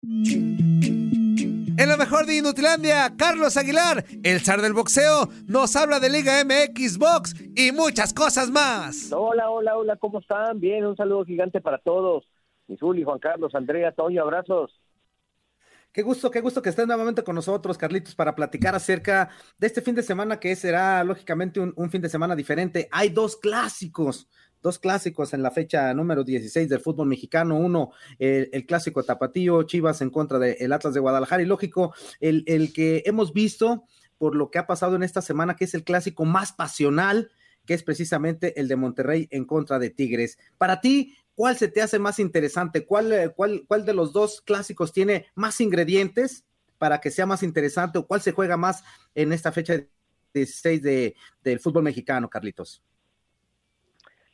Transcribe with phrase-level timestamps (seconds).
[0.00, 6.34] En lo mejor de Inutilandia, Carlos Aguilar, el zar del boxeo, nos habla de Liga
[6.44, 9.12] MX Box y muchas cosas más.
[9.12, 10.60] Hola, hola, hola, ¿cómo están?
[10.60, 12.28] Bien, un saludo gigante para todos.
[12.68, 14.80] Misuli, Juan Carlos, Andrea, Toño, abrazos.
[15.90, 19.82] Qué gusto, qué gusto que estén nuevamente con nosotros, Carlitos, para platicar acerca de este
[19.82, 22.88] fin de semana que será lógicamente un, un fin de semana diferente.
[22.92, 24.28] Hay dos clásicos
[24.62, 27.56] dos clásicos en la fecha número 16 del fútbol mexicano.
[27.56, 31.42] Uno, el, clásico tapatío, Chivas en contra del Atlas de Guadalajara.
[31.42, 33.84] Y lógico, el, el que hemos visto
[34.18, 37.30] por lo que ha pasado en esta semana, que es el clásico más pasional,
[37.64, 40.38] que es precisamente el de Monterrey en contra de Tigres.
[40.58, 42.84] Para ti, ¿cuál se te hace más interesante?
[42.84, 46.44] ¿Cuál, cuál, cuál de los dos clásicos tiene más ingredientes
[46.78, 48.82] para que sea más interesante o cuál se juega más
[49.14, 49.80] en esta fecha
[50.34, 52.82] 16 de, del fútbol mexicano, Carlitos?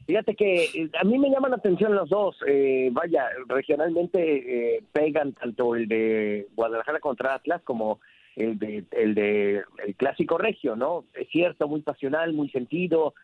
[0.06, 2.36] Fíjate que eh, a mí me llaman la atención los dos.
[2.46, 8.00] Eh, vaya, regionalmente eh, pegan tanto el de Guadalajara contra Atlas como
[8.36, 11.04] el de el de el clásico regio, ¿no?
[11.14, 13.14] Es cierto, muy pasional, muy sentido.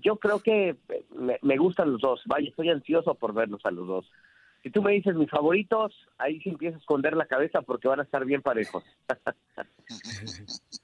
[0.00, 0.76] yo creo que
[1.42, 2.22] me, gustan los dos.
[2.26, 4.10] Vaya, estoy ansioso por verlos a los dos.
[4.62, 8.00] Si tú me dices mis favoritos, ahí sí empiezo a esconder la cabeza porque van
[8.00, 8.84] a estar bien parejos.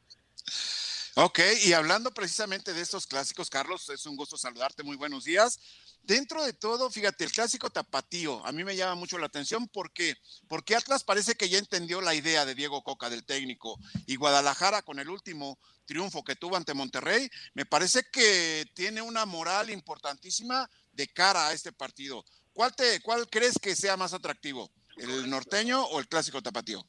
[1.16, 5.60] Ok, y hablando precisamente de estos clásicos, Carlos, es un gusto saludarte, muy buenos días.
[6.02, 10.16] Dentro de todo, fíjate, el clásico tapatío, a mí me llama mucho la atención porque,
[10.48, 14.82] porque Atlas parece que ya entendió la idea de Diego Coca, del técnico, y Guadalajara
[14.82, 20.68] con el último triunfo que tuvo ante Monterrey, me parece que tiene una moral importantísima
[20.90, 22.24] de cara a este partido.
[22.52, 26.84] ¿Cuál, te, cuál crees que sea más atractivo, el norteño o el clásico tapatío?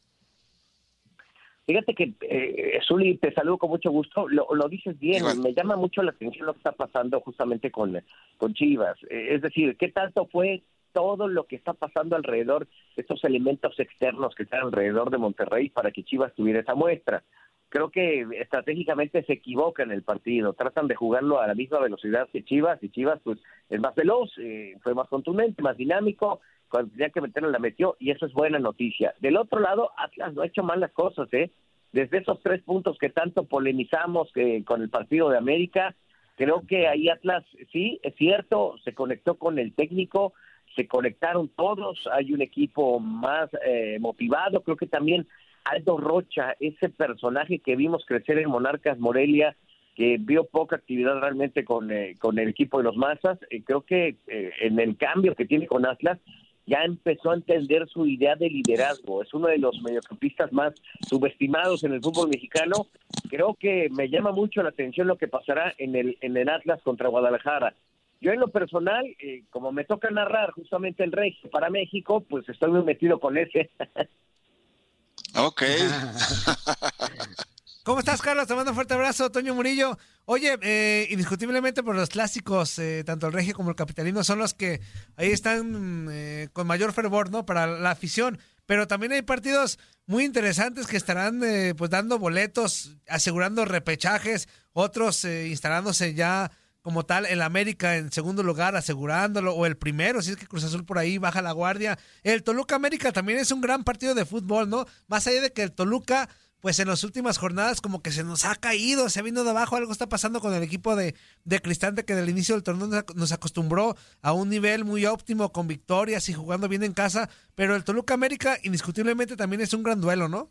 [1.65, 4.27] Fíjate que, eh, Zuli, te saludo con mucho gusto.
[4.29, 7.99] Lo, dices bien, me llama mucho la atención lo que está pasando justamente con,
[8.37, 8.97] con Chivas.
[9.09, 10.61] Eh, es decir, ¿qué tanto fue
[10.93, 15.69] todo lo que está pasando alrededor de estos elementos externos que están alrededor de Monterrey
[15.69, 17.23] para que Chivas tuviera esa muestra?
[17.69, 22.45] Creo que estratégicamente se equivocan el partido, tratan de jugarlo a la misma velocidad que
[22.45, 23.39] Chivas y Chivas pues
[23.69, 27.95] es más veloz, eh, fue más contundente, más dinámico, cuando tenía que meterlo la metió
[27.99, 29.13] y eso es buena noticia.
[29.19, 31.51] Del otro lado, Atlas no ha hecho mal las cosas, ¿eh?
[31.91, 35.95] Desde esos tres puntos que tanto polemizamos eh, con el partido de América,
[36.35, 40.33] creo que ahí Atlas, sí, es cierto, se conectó con el técnico,
[40.75, 45.25] se conectaron todos, hay un equipo más eh, motivado, creo que también
[45.63, 49.55] Aldo Rocha, ese personaje que vimos crecer en Monarcas Morelia,
[49.95, 54.17] que vio poca actividad realmente con, eh, con el equipo de los Mazas, creo que
[54.27, 56.19] en el cambio que tiene con Atlas,
[56.65, 59.21] ya empezó a entender su idea de liderazgo.
[59.21, 60.73] Es uno de los mediocampistas más
[61.07, 62.87] subestimados en el fútbol mexicano.
[63.29, 66.81] Creo que me llama mucho la atención lo que pasará en el, en el Atlas
[66.83, 67.75] contra Guadalajara.
[68.21, 72.47] Yo en lo personal, eh, como me toca narrar justamente el Rey para México, pues
[72.49, 73.69] estoy muy metido con ese.
[75.35, 75.61] ok.
[77.85, 78.47] ¿Cómo estás, Carlos?
[78.47, 79.99] Te mando un fuerte abrazo, Toño Murillo.
[80.25, 84.55] Oye, eh, indiscutiblemente por los clásicos, eh, tanto el regio como el capitalino son los
[84.55, 84.81] que
[85.17, 87.45] ahí están eh, con mayor fervor, ¿no?
[87.45, 88.39] Para la afición.
[88.65, 91.41] Pero también hay partidos muy interesantes que estarán
[91.77, 96.49] pues dando boletos, asegurando repechajes, otros instalándose ya
[96.85, 100.63] como tal el América en segundo lugar, asegurándolo, o el primero, si es que Cruz
[100.63, 101.97] Azul por ahí baja la guardia.
[102.21, 104.85] El Toluca América también es un gran partido de fútbol, ¿no?
[105.07, 106.29] Más allá de que el Toluca
[106.61, 109.51] pues en las últimas jornadas como que se nos ha caído, se ha venido de
[109.51, 113.03] abajo, algo está pasando con el equipo de, de Cristante que del inicio del torneo
[113.15, 117.75] nos acostumbró a un nivel muy óptimo con victorias y jugando bien en casa, pero
[117.75, 120.49] el Toluca América indiscutiblemente también es un gran duelo, ¿no?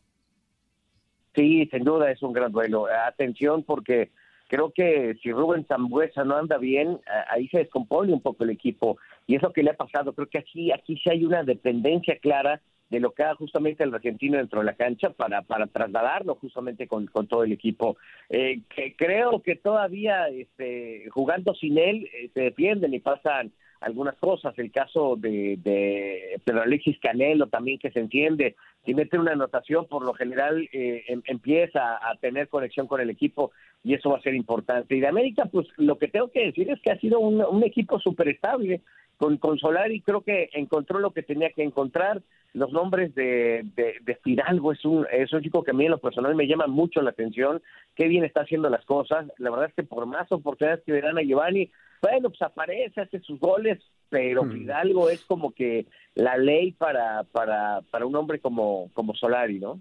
[1.34, 2.86] Sí, sin duda es un gran duelo.
[2.86, 4.12] Atención porque
[4.48, 8.98] creo que si Rubén Zambuesa no anda bien, ahí se descompone un poco el equipo
[9.26, 10.12] y eso que le ha pasado.
[10.12, 12.60] Creo que aquí, aquí sí hay una dependencia clara
[12.94, 16.86] de lo que haga justamente el argentino dentro de la cancha para, para trasladarlo justamente
[16.86, 17.96] con, con todo el equipo.
[18.30, 24.14] Eh, que creo que todavía este, jugando sin él eh, se defienden y pasan algunas
[24.16, 24.56] cosas.
[24.58, 28.54] El caso de, de Pedro Alexis Canelo también que se entiende.
[28.86, 33.10] Si mete una anotación, por lo general eh, em, empieza a tener conexión con el
[33.10, 33.50] equipo
[33.82, 34.94] y eso va a ser importante.
[34.94, 37.64] Y de América, pues lo que tengo que decir es que ha sido un, un
[37.64, 38.82] equipo súper estable
[39.16, 42.22] con, con Solari creo que encontró lo que tenía que encontrar.
[42.52, 45.98] Los nombres de, de, Fidalgo es un, es un chico que a mí en lo
[45.98, 47.60] personal me llama mucho la atención.
[47.96, 49.26] Qué bien está haciendo las cosas.
[49.38, 51.70] La verdad es que por más oportunidades que le dan a Giovanni,
[52.00, 54.52] bueno, pues aparece, hace sus goles, pero hmm.
[54.52, 59.80] Fidalgo es como que la ley para, para, para un hombre como, como Solari, ¿no?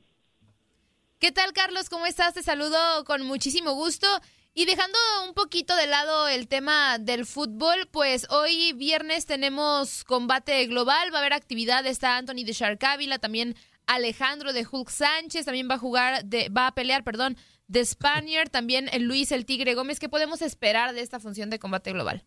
[1.23, 1.87] ¿Qué tal, Carlos?
[1.87, 2.33] ¿Cómo estás?
[2.33, 2.75] Te saludo
[3.05, 4.07] con muchísimo gusto.
[4.53, 10.65] Y dejando un poquito de lado el tema del fútbol, pues hoy viernes tenemos combate
[10.67, 13.53] global, va a haber actividad, está Anthony de Sharkavila, también
[13.87, 17.37] Alejandro de Hulk Sánchez, también va a jugar, de, va a pelear, perdón,
[17.69, 20.01] de Spaniard, también el Luis el Tigre Gómez.
[20.01, 22.23] ¿Qué podemos esperar de esta función de combate global?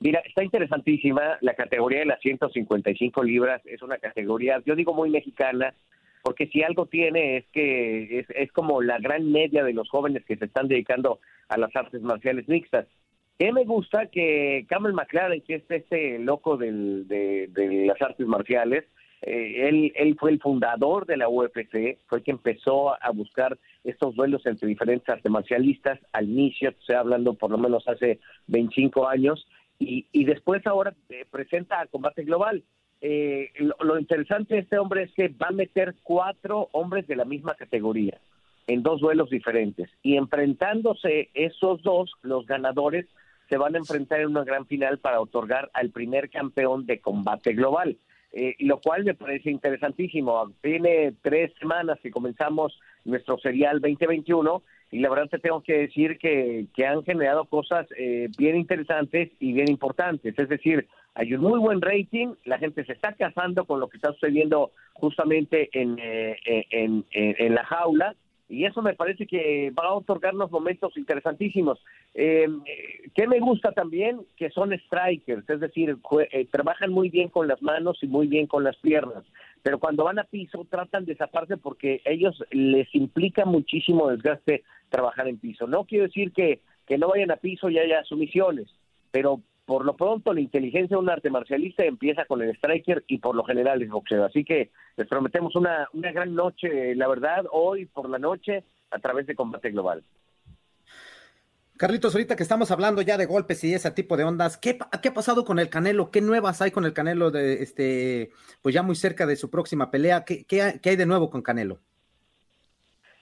[0.00, 1.36] Mira, está interesantísima.
[1.42, 5.74] La categoría de las 155 libras es una categoría, yo digo muy mexicana,
[6.26, 10.36] porque si algo tiene es que es, como la gran media de los jóvenes que
[10.36, 12.88] se están dedicando a las artes marciales mixtas.
[13.38, 17.48] ¿Qué me gusta que Cameron McLaren, que es este loco de,
[17.86, 18.82] las artes marciales,
[19.22, 24.16] eh, él, él fue el fundador de la UFC, fue que empezó a buscar estos
[24.16, 28.18] duelos entre diferentes artes marcialistas al inicio, estoy hablando por lo menos hace
[28.48, 29.46] 25 años,
[29.78, 32.64] y, después ahora eh, presenta Combate Global.
[33.00, 37.24] Eh, lo, interesante de este hombre es que va a meter cuatro hombres de la
[37.24, 38.18] misma categoría
[38.66, 43.06] en dos duelos diferentes y enfrentándose esos dos, los ganadores
[43.48, 47.52] se van a enfrentar en una gran final para otorgar al primer campeón de combate
[47.52, 47.96] global,
[48.32, 50.52] eh, lo cual me parece interesantísimo.
[50.62, 56.18] Tiene tres semanas que comenzamos nuestro serial 2021 y la verdad te tengo que decir
[56.18, 60.38] que, que han generado cosas eh, bien interesantes y bien importantes.
[60.38, 63.96] Es decir, hay un muy buen rating, la gente se está casando con lo que
[63.96, 66.36] está sucediendo justamente en, eh,
[66.70, 68.14] en, en, la jaula
[68.48, 71.82] y eso me parece que va a otorgarnos momentos interesantísimos.
[72.14, 72.46] Eh,
[73.14, 74.20] ¿Qué me gusta también?
[74.36, 75.96] Que son strikers, es decir,
[76.30, 79.24] eh, trabajan muy bien con las manos y muy bien con las piernas,
[79.66, 85.26] pero cuando van a piso tratan de zaparse porque ellos les implica muchísimo desgaste trabajar
[85.26, 85.66] en piso.
[85.66, 88.68] No quiero decir que, que no vayan a piso y haya sumisiones,
[89.10, 93.18] pero por lo pronto la inteligencia de un arte marcialista empieza con el striker y
[93.18, 94.24] por lo general es boxeo.
[94.24, 98.62] Así que les prometemos una, una gran noche, la verdad, hoy por la noche
[98.92, 100.04] a través de Combate Global.
[101.76, 105.08] Carlitos, ahorita que estamos hablando ya de golpes y ese tipo de ondas, ¿qué, ¿qué,
[105.08, 106.10] ha pasado con el Canelo?
[106.10, 108.30] ¿Qué nuevas hay con el Canelo de este,
[108.62, 110.24] pues ya muy cerca de su próxima pelea?
[110.24, 111.78] ¿Qué, qué, qué hay de nuevo con Canelo?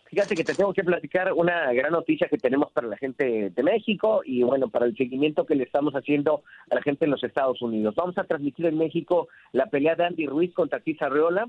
[0.05, 3.63] Fíjate que te tengo que platicar una gran noticia que tenemos para la gente de
[3.65, 7.25] México y bueno, para el seguimiento que le estamos haciendo a la gente en los
[7.25, 7.97] Estados Unidos.
[7.97, 11.49] Vamos a transmitir en México la pelea de Andy Ruiz contra Tiz Arreola.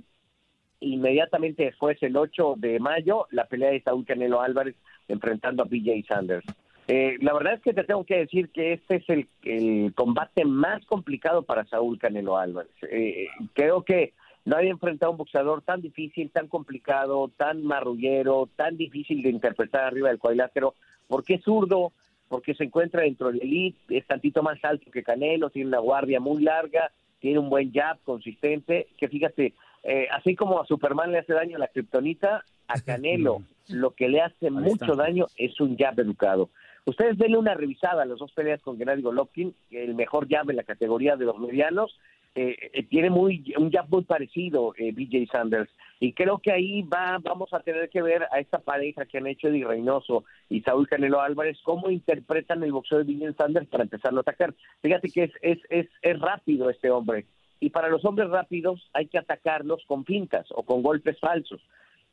[0.80, 4.76] Inmediatamente después, el 8 de mayo, la pelea de Saúl Canelo Álvarez
[5.08, 6.46] enfrentando a BJ Sanders.
[6.88, 10.86] Eh, la verdad es que te tengo que decir que este es el, combate más
[10.86, 12.72] complicado para Saúl Canelo Álvarez.
[12.90, 14.14] Eh, creo que
[14.46, 19.30] no había enfrentado a un boxeador tan difícil, tan complicado, tan marrullero, tan difícil de
[19.30, 20.76] interpretar arriba del cuadrilátero,
[21.08, 21.92] porque es zurdo,
[22.28, 26.20] porque se encuentra dentro del elite, es tantito más alto que Canelo, tiene una guardia
[26.20, 29.54] muy larga, tiene un buen jab consistente, que fíjate,
[29.84, 34.22] eh, así como a Superman le hace daño la kriptonita, a Canelo lo que le
[34.22, 36.50] hace mucho daño es un jab educado.
[36.86, 40.58] Ustedes denle una revisada a las dos peleas con Gennady Golovkin, el mejor jab en
[40.58, 41.98] la categoría de los medianos,
[42.36, 45.72] eh, eh, tiene muy un jab muy parecido eh, BJ Sanders.
[46.00, 49.26] Y creo que ahí va vamos a tener que ver a esta pareja que han
[49.26, 53.84] hecho Eddie Reynoso y Saúl Canelo Álvarez cómo interpretan el boxeo de BJ Sanders para
[53.84, 54.54] empezarlo a atacar.
[54.82, 57.26] Fíjate que es, es, es, es rápido este hombre.
[57.62, 61.62] Y para los hombres rápidos hay que atacarlos con fintas o con golpes falsos.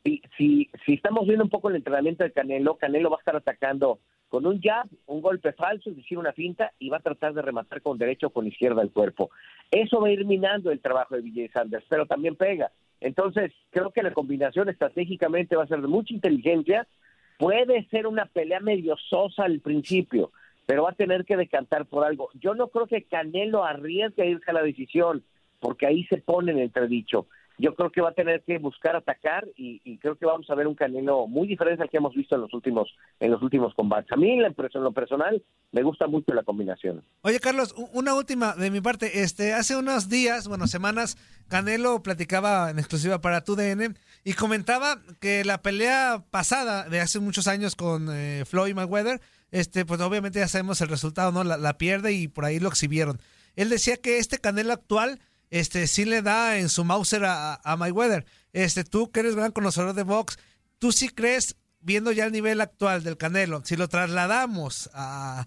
[0.04, 3.36] Si, si, si estamos viendo un poco el entrenamiento de Canelo, Canelo va a estar
[3.36, 3.98] atacando
[4.32, 7.42] con un jab, un golpe falso, es decir, una finta, y va a tratar de
[7.42, 9.30] rematar con derecho o con izquierda el cuerpo.
[9.70, 12.72] Eso va a ir minando el trabajo de Vijay Sanders, pero también pega.
[13.02, 16.88] Entonces, creo que la combinación estratégicamente va a ser de mucha inteligencia.
[17.38, 20.32] Puede ser una pelea medio sosa al principio,
[20.64, 22.30] pero va a tener que decantar por algo.
[22.32, 25.22] Yo no creo que Canelo arriesgue a irse a la decisión,
[25.60, 27.26] porque ahí se pone en entredicho
[27.58, 30.66] yo creo que va a tener que buscar atacar y, creo que vamos a ver
[30.66, 32.88] un Canelo muy diferente al que hemos visto en los últimos
[33.20, 34.10] en los últimos combates.
[34.12, 37.04] A mí, en lo personal, me gusta mucho la combinación.
[37.22, 39.22] Oye, Carlos, una última de mi parte.
[39.22, 41.16] Este, hace unos días, bueno, semanas,
[41.48, 47.46] Canelo platicaba en exclusiva para TUDN y comentaba que la pelea pasada de hace muchos
[47.46, 51.44] años con eh, Floyd Mayweather, este, pues obviamente ya sabemos el resultado, ¿no?
[51.44, 53.20] La, la pierde y por ahí lo exhibieron.
[53.54, 55.20] Él decía que este Canelo actual
[55.52, 58.24] este, sí le da en su Mauser a, a Mayweather.
[58.54, 60.38] Este, tú que eres gran conocedor de box,
[60.78, 65.46] ¿tú sí crees, viendo ya el nivel actual del Canelo, si lo trasladamos a,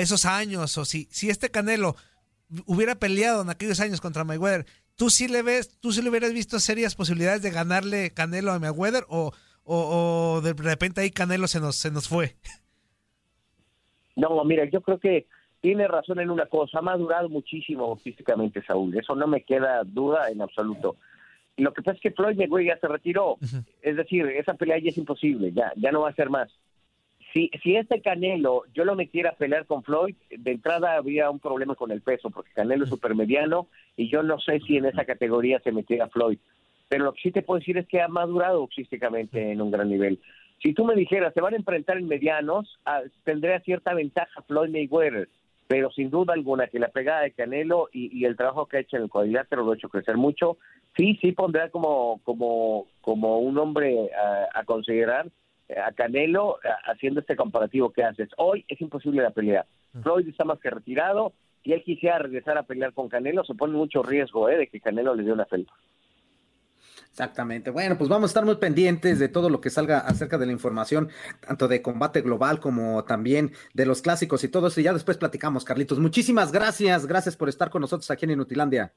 [0.00, 1.94] esos años, o si, si este Canelo
[2.64, 6.32] hubiera peleado en aquellos años contra Mayweather, ¿tú sí le ves, tú sí le hubieras
[6.32, 11.46] visto serias posibilidades de ganarle Canelo a Mayweather o, o, o de repente ahí Canelo
[11.46, 12.34] se nos, se nos fue?
[14.16, 15.28] No, mira, yo creo que
[15.66, 20.30] tiene razón en una cosa, ha madurado muchísimo físicamente Saúl, eso no me queda duda
[20.30, 20.94] en absoluto.
[21.56, 23.36] Lo que pasa es que Floyd Mayweather ya se retiró,
[23.82, 26.56] es decir, esa pelea ya es imposible, ya, ya no va a ser más.
[27.32, 31.40] Si, si este Canelo yo lo metiera a pelear con Floyd, de entrada habría un
[31.40, 35.04] problema con el peso, porque Canelo es supermediano y yo no sé si en esa
[35.04, 36.38] categoría se metiera Floyd.
[36.88, 39.90] Pero lo que sí te puedo decir es que ha madurado físicamente en un gran
[39.90, 40.20] nivel.
[40.62, 44.70] Si tú me dijeras, se van a enfrentar en medianos, ah, tendría cierta ventaja Floyd
[44.70, 45.28] Mayweather,
[45.68, 48.80] pero sin duda alguna que la pegada de Canelo y, y el trabajo que ha
[48.80, 50.58] hecho en el cuadrilátero lo ha hecho crecer mucho,
[50.96, 55.28] sí, sí pondrá como, como, como un hombre a, a considerar
[55.68, 58.28] eh, a Canelo a- haciendo este comparativo que haces.
[58.36, 59.66] Hoy es imposible la pelea.
[60.02, 61.32] Floyd está más que retirado
[61.64, 64.80] y él quisiera regresar a pelear con Canelo, se pone mucho riesgo eh, de que
[64.80, 65.72] Canelo le dé una felpa.
[67.16, 67.70] Exactamente.
[67.70, 70.52] Bueno, pues vamos a estar muy pendientes de todo lo que salga acerca de la
[70.52, 71.08] información,
[71.40, 74.80] tanto de combate global como también de los clásicos y todo eso.
[74.80, 75.98] Y ya después platicamos, Carlitos.
[75.98, 77.06] Muchísimas gracias.
[77.06, 78.92] Gracias por estar con nosotros aquí en Inutilandia.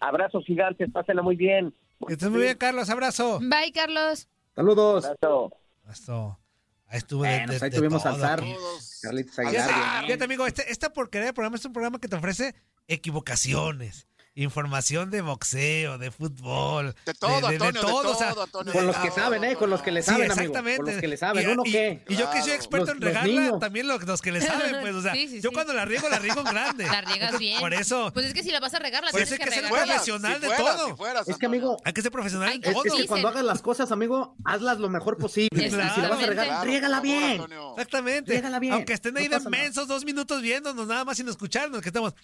[0.00, 1.74] Abrazos gigantes, pásenla muy bien.
[2.06, 3.40] Que estés muy bien, Carlos, abrazo.
[3.40, 4.28] Bye, Carlos.
[4.54, 5.04] Saludos.
[5.04, 5.52] Abrazo.
[5.82, 6.38] Abrazo.
[6.86, 8.40] Ahí estuvo de- Bueno, de- pues ahí de tuvimos todo al zar.
[8.40, 8.54] aquí.
[8.54, 9.00] Todos.
[9.02, 10.04] Carlitos Aguilar.
[10.04, 12.54] fíjate, amigo, este- esta porquería de programa es un programa que te ofrece
[12.86, 14.06] equivocaciones,
[14.42, 18.44] información de boxeo, de fútbol, De todo, de, de Antonio, de todo, o sea, todo,
[18.44, 18.72] Antonio.
[18.72, 19.56] Con los que saben, ¿eh?
[19.56, 20.34] Con los que le Sí, saben, amigo.
[20.40, 20.76] exactamente.
[20.82, 21.48] Con los que le saben.
[21.48, 22.04] Y- ¿Uno y, qué?
[22.08, 24.40] Y yo que soy experto Los- en regarla, también los, los que le
[24.72, 25.54] saben, pues, o sea, Sí, sí, yo sí.
[25.54, 26.84] cuando la riego, la riego en grande.
[26.86, 27.60] La riegas Entonces, bien.
[27.60, 29.50] Por eso, Pues es que si la vas a regar, la Por tienes que que
[29.50, 29.70] ser regar.
[29.70, 30.86] fuera- profesional de todo.
[30.88, 32.84] si fueras, Es que, amigo, hay que ser profesional en todo.
[32.84, 35.48] es que cuando hagas las cosas, amigo, hazlas lo mejor posible.
[35.66, 37.42] Y si la vas a regar, riégala bien.
[37.72, 38.32] Exactamente.
[38.32, 38.72] Riégala bien.
[38.74, 42.14] Aunque estén ahí de mensos dos minutos viéndonos nada más sin escucharnos, que estamos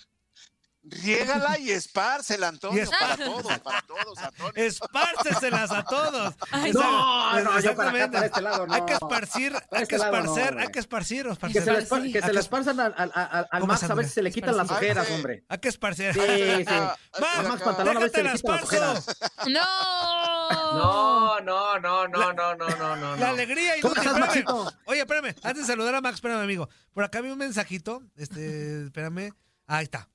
[0.86, 4.52] Riégala y espárcela, Antonio, Y para todos, para todos, Antonio.
[4.54, 6.34] espárceselas a todos.
[6.50, 8.08] Ay, no, no, yo para acá, exactamente.
[8.12, 8.74] para este lado, no.
[8.74, 10.62] Hay que esparcir, hay que este no, esparcer, hombre.
[10.66, 11.64] hay que esparcir, Que esparcer.
[11.64, 12.12] se, les, Sí.
[12.12, 14.56] que se les pasan al, al, al, al ¿Cómo Max, a veces se le quitan
[14.56, 15.12] las ojeras, sí.
[15.14, 15.44] hombre.
[15.48, 16.12] Hay que esparcir.
[16.12, 16.64] Sí, sí.
[17.20, 17.62] Max, Max.
[17.62, 19.06] Pantalón a veces se le quitan las ojeras.
[19.46, 19.60] No.
[20.50, 23.16] No, no, no, no, no, no, no, no.
[23.16, 23.26] La no.
[23.26, 24.72] alegría y ¿Cómo estás, Maxito?
[24.84, 26.68] Oye, espérame, antes de saludar a Max, espérame, amigo.
[26.92, 28.02] Por acá vi un mensajito.
[28.16, 29.32] Este, espérame.
[29.66, 30.08] Ahí está.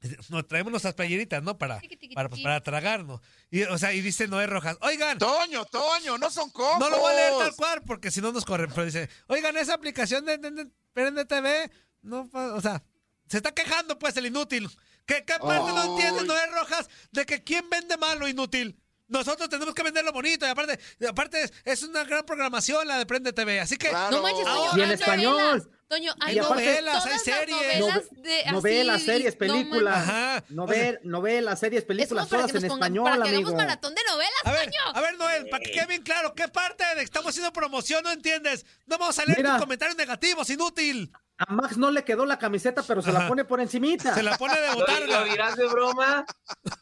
[0.28, 1.58] Nos traemos nuestras playeritas, ¿no?
[1.58, 1.80] Para,
[2.14, 2.42] para, tiqui.
[2.42, 3.20] para tragarnos.
[3.50, 6.78] Y, o sea, y dice Noé Rojas, oigan, Toño, Toño, no son cojos.
[6.78, 8.70] No lo voy a leer tal cual porque si no nos corren.
[8.70, 11.70] Pero dice, oigan, esa aplicación de, de, TV,
[12.02, 12.82] no, o sea,
[13.28, 14.68] se está quejando pues el inútil.
[15.06, 16.24] ¿Qué, qué parte no entiende.
[16.24, 18.78] Noé Rojas de que quién vende mal lo inútil?
[19.08, 22.98] Nosotros tenemos que venderlo bonito y aparte, y aparte es, es una gran programación la
[22.98, 23.58] de Prende TV.
[23.58, 24.18] Así que Claro.
[24.18, 24.46] No manches.
[24.46, 25.70] Ahora- Y en español.
[25.88, 27.48] Toño, hay Y aparte- novelas, hay series.
[27.56, 27.80] novelas
[28.10, 29.96] Nove- de así, novelas, series, no películas.
[29.96, 30.44] Ajá.
[30.50, 33.48] Novel, novelas, series, películas, todas en nos pongan- español, para que amigo.
[33.48, 34.80] hagamos maratón de novelas, A ver, Toño.
[34.94, 38.04] a ver, Noel, para que quede bien claro, ¿qué parte de que estamos haciendo promoción
[38.04, 38.66] no entiendes?
[38.86, 39.52] No vamos a leer Mira.
[39.52, 41.10] tus comentarios negativos, inútil.
[41.38, 43.20] A Max no le quedó la camiseta, pero se Ajá.
[43.20, 44.12] la pone por encimita.
[44.14, 45.20] Se la pone de Lo, botarga.
[45.20, 46.24] lo dirás de broma,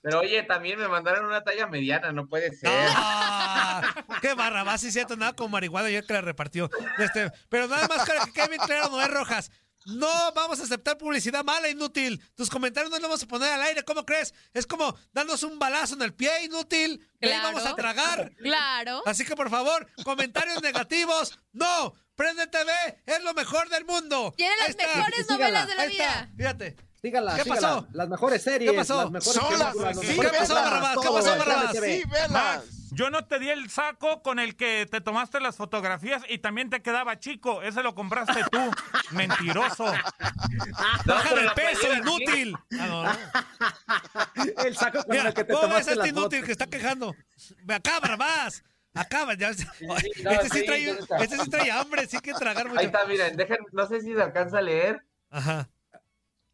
[0.02, 2.70] pero oye, también me mandaron una talla mediana, no puede ser.
[2.72, 3.82] ¡Ah!
[4.22, 4.80] ¡Qué barrabás!
[4.80, 6.70] Sí, cierto, nada como marihuana ayer que la repartió.
[6.98, 9.50] Este, pero nada más que quede bien claro, Noé Rojas.
[9.88, 12.20] No vamos a aceptar publicidad mala, inútil.
[12.34, 14.34] Tus comentarios no los vamos a poner al aire, ¿cómo crees?
[14.52, 16.98] Es como darnos un balazo en el pie, inútil.
[17.20, 17.54] Que ahí Claro.
[17.56, 18.32] vamos a tragar.
[18.38, 19.02] Claro.
[19.06, 21.94] Así que por favor, comentarios negativos, no.
[22.16, 22.72] Prende TV
[23.04, 24.32] es lo mejor del mundo.
[24.36, 24.86] Tiene las está.
[24.86, 26.04] mejores novelas de la Ahí está.
[26.22, 26.30] vida.
[26.36, 26.76] Fíjate.
[27.02, 27.60] Sígala, ¿Qué sígala.
[27.60, 27.88] pasó?
[27.92, 29.02] Las mejores series, ¿Qué pasó?
[29.02, 30.96] las mejores Son las- películas, los sí, mejores ¿qué pasó, programas, Barrabás?
[30.96, 31.72] ¿Qué todo pasó, en Barrabás?
[31.76, 32.64] Sí, velas.
[32.92, 36.70] Yo no te di el saco con el que te tomaste las fotografías y también
[36.70, 37.60] te quedaba chico.
[37.62, 38.58] Ese lo compraste tú.
[39.10, 39.84] Mentiroso.
[41.04, 42.56] Baja el peso, inútil.
[42.80, 43.12] Ah, no, no.
[44.64, 46.46] El saco con Mira, el que te ¿cómo ves a tomaste este las inútil fotos.
[46.46, 47.14] que está quejando?
[47.64, 48.62] Ve acá, Barrabás.
[48.96, 49.52] Acá, ya.
[49.54, 52.80] sí, este, no, sí sí, trae, este sí trae hambre, sí que tragar mucho.
[52.80, 55.04] Ahí está, miren, dejen, no sé si se alcanza a leer.
[55.30, 55.68] Ajá.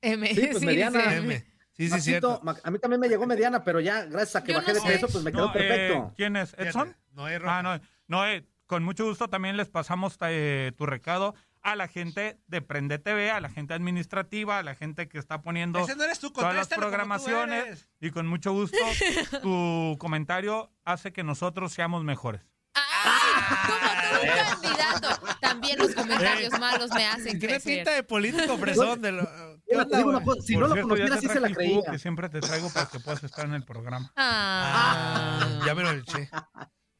[0.00, 0.34] M.
[0.34, 1.14] Sí, pues, mediana.
[1.14, 1.46] M.
[1.74, 2.40] Sí, sí, Maxito, cierto.
[2.44, 4.74] Ma- a mí también me llegó mediana, pero ya gracias a que Yo bajé no
[4.74, 4.86] de sé.
[4.88, 5.94] peso, pues me quedó No, perfecto.
[5.94, 6.54] eh, ¿Quién es?
[6.58, 6.88] ¿Edson?
[6.88, 7.58] Fíjate, No es roja.
[7.58, 11.88] Ah, no, no, eh, con mucho gusto también les pasamos eh, tu recado a la
[11.88, 15.94] gente de Prende TV, a la gente administrativa, a la gente que está poniendo Ese
[15.96, 16.90] no eres tú, todas las contéstalo como tú
[17.24, 17.88] programaciones eres.
[18.00, 18.76] y con mucho gusto
[19.42, 22.42] tu comentario hace que nosotros seamos mejores.
[22.74, 23.20] ¡Ay!
[23.66, 23.78] Como
[24.10, 25.36] todo un candidato.
[25.40, 27.76] También los comentarios malos me hacen Tiene crecer.
[27.76, 29.02] pinta de político fresón.
[29.02, 29.22] De lo...
[29.66, 30.36] ¿Qué Mira, te onda, digo una güey?
[30.36, 31.90] cosa, si Por no lo cierto, conociera, sí se la el jugo creía.
[31.92, 34.12] que siempre te traigo para que puedas estar en el programa.
[34.16, 35.60] Ah.
[35.66, 36.28] Ya me lo eché.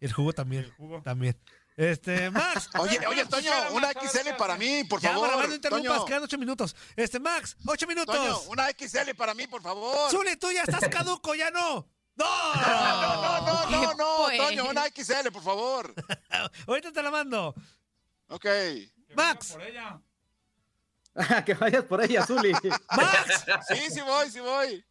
[0.01, 0.65] El jugo también.
[0.65, 1.01] El jugo.
[1.03, 1.37] También.
[1.77, 2.69] Este, Max.
[2.79, 5.49] Oye, oye, Toño, una XL para mí, por favor.
[5.49, 6.77] No interrumpas, Toño, quedan ocho minutos.
[6.97, 8.15] Este, Max, ocho minutos.
[8.15, 10.11] Toño, una XL para mí, por favor.
[10.11, 11.89] Zuli, tú ya estás caduco, ya no.
[12.15, 12.27] ¡No!
[12.55, 14.37] No, no, no, no, no.
[14.37, 15.95] Toño, una XL, por favor.
[16.67, 17.55] Ahorita te la mando.
[18.29, 18.47] Ok.
[19.15, 19.57] Max,
[21.45, 22.53] que vayas por ella, Zuli.
[22.53, 23.45] Max.
[23.69, 24.85] Sí, sí voy, sí voy.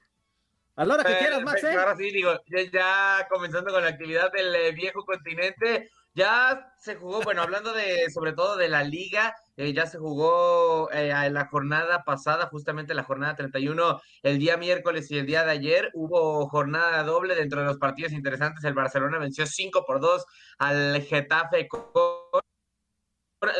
[0.76, 1.78] A la hora que Eh, quieras, Max, pues, ¿eh?
[1.78, 6.96] Ahora sí, digo, ya, ya comenzando con la actividad del eh, viejo continente, ya se
[6.96, 11.48] jugó, bueno, hablando de, sobre todo de la liga, eh, ya se jugó eh, la
[11.48, 16.48] jornada pasada, justamente la jornada 31, el día miércoles y el día de ayer, hubo
[16.50, 20.26] jornada doble dentro de los partidos interesantes, el Barcelona venció 5 por 2
[20.60, 21.82] al Getafe con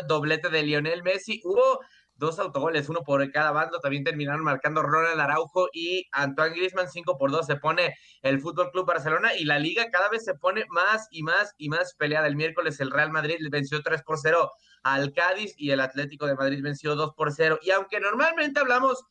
[0.06, 1.80] doblete de Lionel Messi, hubo
[2.22, 7.18] dos autogoles, uno por cada bando, también terminaron marcando Ronald Araujo y Antoine Griezmann, 5
[7.18, 10.64] por 2 se pone el Fútbol Club Barcelona y la liga cada vez se pone
[10.70, 12.28] más y más y más peleada.
[12.28, 14.50] El miércoles el Real Madrid venció 3 por 0
[14.84, 17.58] al Cádiz y el Atlético de Madrid venció 2 por 0.
[17.60, 19.04] Y aunque normalmente hablamos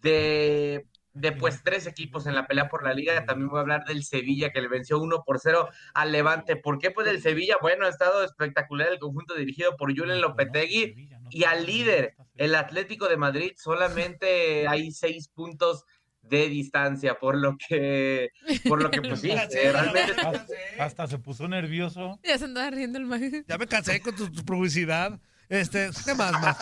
[0.00, 3.84] de, de pues tres equipos en la pelea por la liga, también voy a hablar
[3.84, 6.56] del Sevilla que le venció 1 por 0 al Levante.
[6.56, 6.90] ¿Por qué?
[6.90, 11.66] Pues el Sevilla, bueno, ha estado espectacular el conjunto dirigido por Julen Lopetegui y al
[11.66, 15.84] líder, el Atlético de Madrid, solamente hay seis puntos
[16.22, 18.30] de distancia, por lo que,
[18.68, 20.46] por lo que pues sí, eh, realmente Hasta,
[20.78, 22.20] hasta se puso nervioso.
[22.22, 23.24] Ya se andaba riendo el mago.
[23.48, 25.20] Ya me cansé con tu, tu publicidad.
[25.48, 26.58] Este, ¿qué más, Max?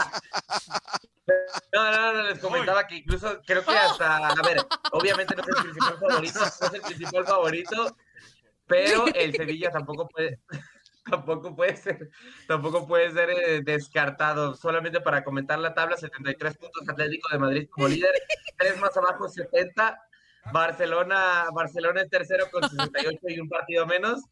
[1.75, 4.57] No, no, no, les comentaba que incluso creo que hasta, a ver,
[4.93, 7.97] obviamente no es el principal favorito, no es el principal favorito,
[8.67, 10.41] pero el Sevilla tampoco puede,
[11.11, 12.11] tampoco puede ser,
[12.47, 14.55] tampoco puede ser eh, descartado.
[14.55, 18.13] Solamente para comentar la tabla, 73 puntos Atlético de Madrid como líder,
[18.59, 20.01] tres más abajo 70.
[20.53, 24.23] Barcelona, Barcelona es tercero con 68 y un partido menos.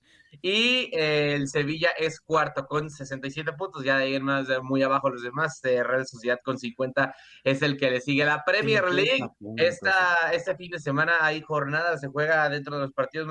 [0.42, 3.84] Y eh, el Sevilla es cuarto con 67 puntos.
[3.84, 5.60] Ya de ahí en más muy abajo los demás.
[5.64, 8.24] Eh, Real Sociedad con 50 es el que le sigue.
[8.24, 12.82] La Premier 50 League, esta, este fin de semana hay jornada, se juega dentro de
[12.82, 13.28] los partidos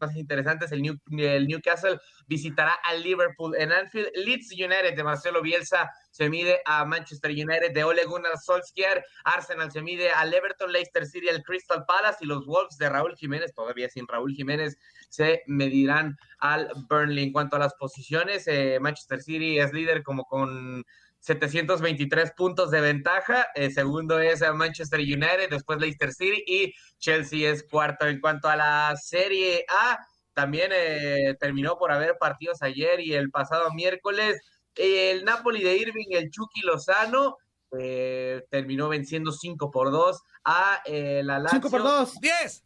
[0.00, 0.72] más interesantes.
[0.72, 4.08] El, New, el Newcastle visitará al Liverpool en Anfield.
[4.14, 9.04] Leeds United de Marcelo Bielsa se mide a Manchester United de Ole Gunnar Solskjaer.
[9.24, 13.14] Arsenal se mide al Everton, Leicester City, al Crystal Palace y los Wolves de Raúl
[13.16, 14.76] Jiménez, todavía sin Raúl Jiménez,
[15.08, 17.24] se medirán al Burnley.
[17.24, 20.84] En cuanto a las posiciones, eh, Manchester City es líder como con
[21.20, 23.46] 723 puntos de ventaja.
[23.54, 28.06] Eh, segundo es Manchester United, después Leicester City y Chelsea es cuarto.
[28.06, 29.98] En cuanto a la Serie A,
[30.32, 34.40] también eh, terminó por haber partidos ayer y el pasado miércoles.
[34.74, 37.36] El Napoli de Irving, el Chucky Lozano,
[37.78, 41.58] eh, terminó venciendo 5 por 2 a eh, la Lazio.
[41.60, 42.14] 5 por 2.
[42.20, 42.64] ¡Diez!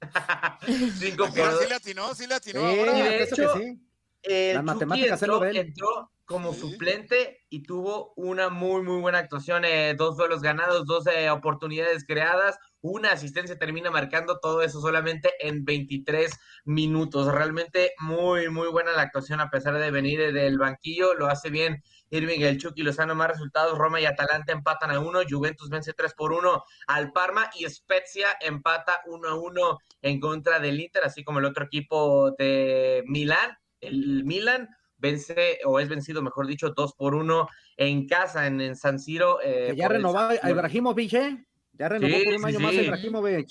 [0.98, 1.60] 5 por Mira, 2.
[1.62, 2.98] sí le atinó, sí le atinó Sí, ahora.
[2.98, 3.86] Y de hecho, sí.
[4.22, 5.56] El Las Chucky matemáticas se lo entró, ven.
[5.56, 6.60] entró como Sí.
[6.60, 9.64] suplente y tuvo una muy, muy buena actuación.
[9.64, 15.32] eh, dos duelos ganados, dos eh, oportunidades creadas, una asistencia termina marcando todo eso solamente
[15.40, 16.32] en 23
[16.64, 17.26] minutos.
[17.26, 21.14] Realmente muy, muy buena la actuación a pesar de venir del banquillo.
[21.14, 23.14] Lo hace bien Irving, el Chucky Lozano.
[23.16, 27.50] Más resultados, Roma y Atalanta empatan a uno, Juventus vence 3 por 1 al Parma
[27.58, 32.30] y Spezia empata 1 a 1 en contra del Inter, así como el otro equipo
[32.38, 33.56] de Milán.
[33.80, 34.68] El Milan
[35.00, 39.38] vence o es vencido, mejor dicho, 2 por 1 en casa, en, en San Siro.
[39.42, 40.34] eh, ya renovó a.
[40.48, 41.44] Ibrahimovic, ¿eh?
[41.72, 42.78] Ya renovó Sí, por un sí, año más sí.
[42.78, 43.48] a Ibrahimovic.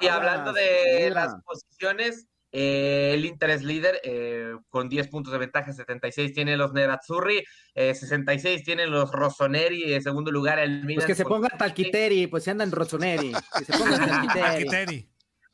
[0.00, 1.14] Y Ahora, hablando de mira.
[1.14, 6.58] las posiciones, eh, el Inter es líder eh, con 10 puntos de ventaja, 76 tienen
[6.58, 7.42] los Nerazzurri,
[7.74, 10.96] eh, 66 tienen los Rossoneri, en segundo lugar el Milan.
[10.96, 13.32] Pues que se con ponga Talquiteri, pues se andan Rossoneri.
[13.58, 13.96] Que se ponga
[14.34, 15.08] Talquiteri.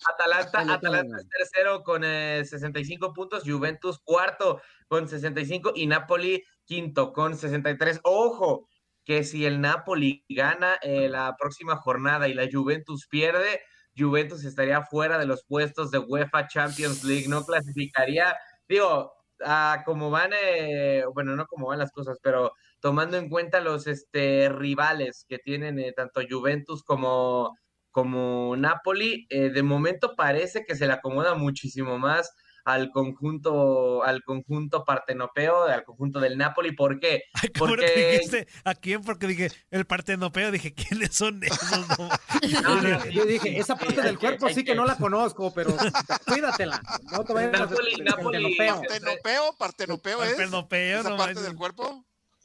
[0.07, 7.13] Atalanta, Atalanta es tercero con eh, 65 puntos, Juventus cuarto con 65 y Napoli quinto
[7.13, 8.01] con 63.
[8.05, 8.69] Ojo,
[9.05, 13.63] que si el Napoli gana eh, la próxima jornada y la Juventus pierde,
[13.97, 18.37] Juventus estaría fuera de los puestos de UEFA Champions League, no clasificaría,
[18.69, 19.13] digo,
[19.45, 23.87] a como van, eh, bueno, no como van las cosas, pero tomando en cuenta los
[23.87, 27.57] este, rivales que tienen eh, tanto Juventus como,
[28.03, 32.33] como Napoli, eh, de momento parece que se le acomoda muchísimo más
[32.65, 36.73] al conjunto, al conjunto partenopeo, al conjunto del Napoli.
[36.77, 37.25] ¿Por qué?
[37.43, 39.03] Ay, ¿Cómo no te Porque- dijiste a quién?
[39.03, 41.89] Porque dije, el partenopeo, dije, ¿quiénes son esos?
[41.99, 42.09] No.
[42.63, 45.75] No, Yo dije, esa parte del cuerpo sí que no la conozco, pero
[46.27, 46.81] cuídatela.
[47.11, 48.81] No te vayas Napoli- Napoli- partenopeo.
[48.81, 50.29] Partenopeo, partenopeo es.
[50.31, 52.05] Partenopeo, Esa no parte del cuerpo.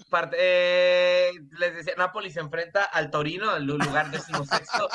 [0.10, 4.90] Part- eh, les decía, Napoli se enfrenta al Torino, el lugar decimosexto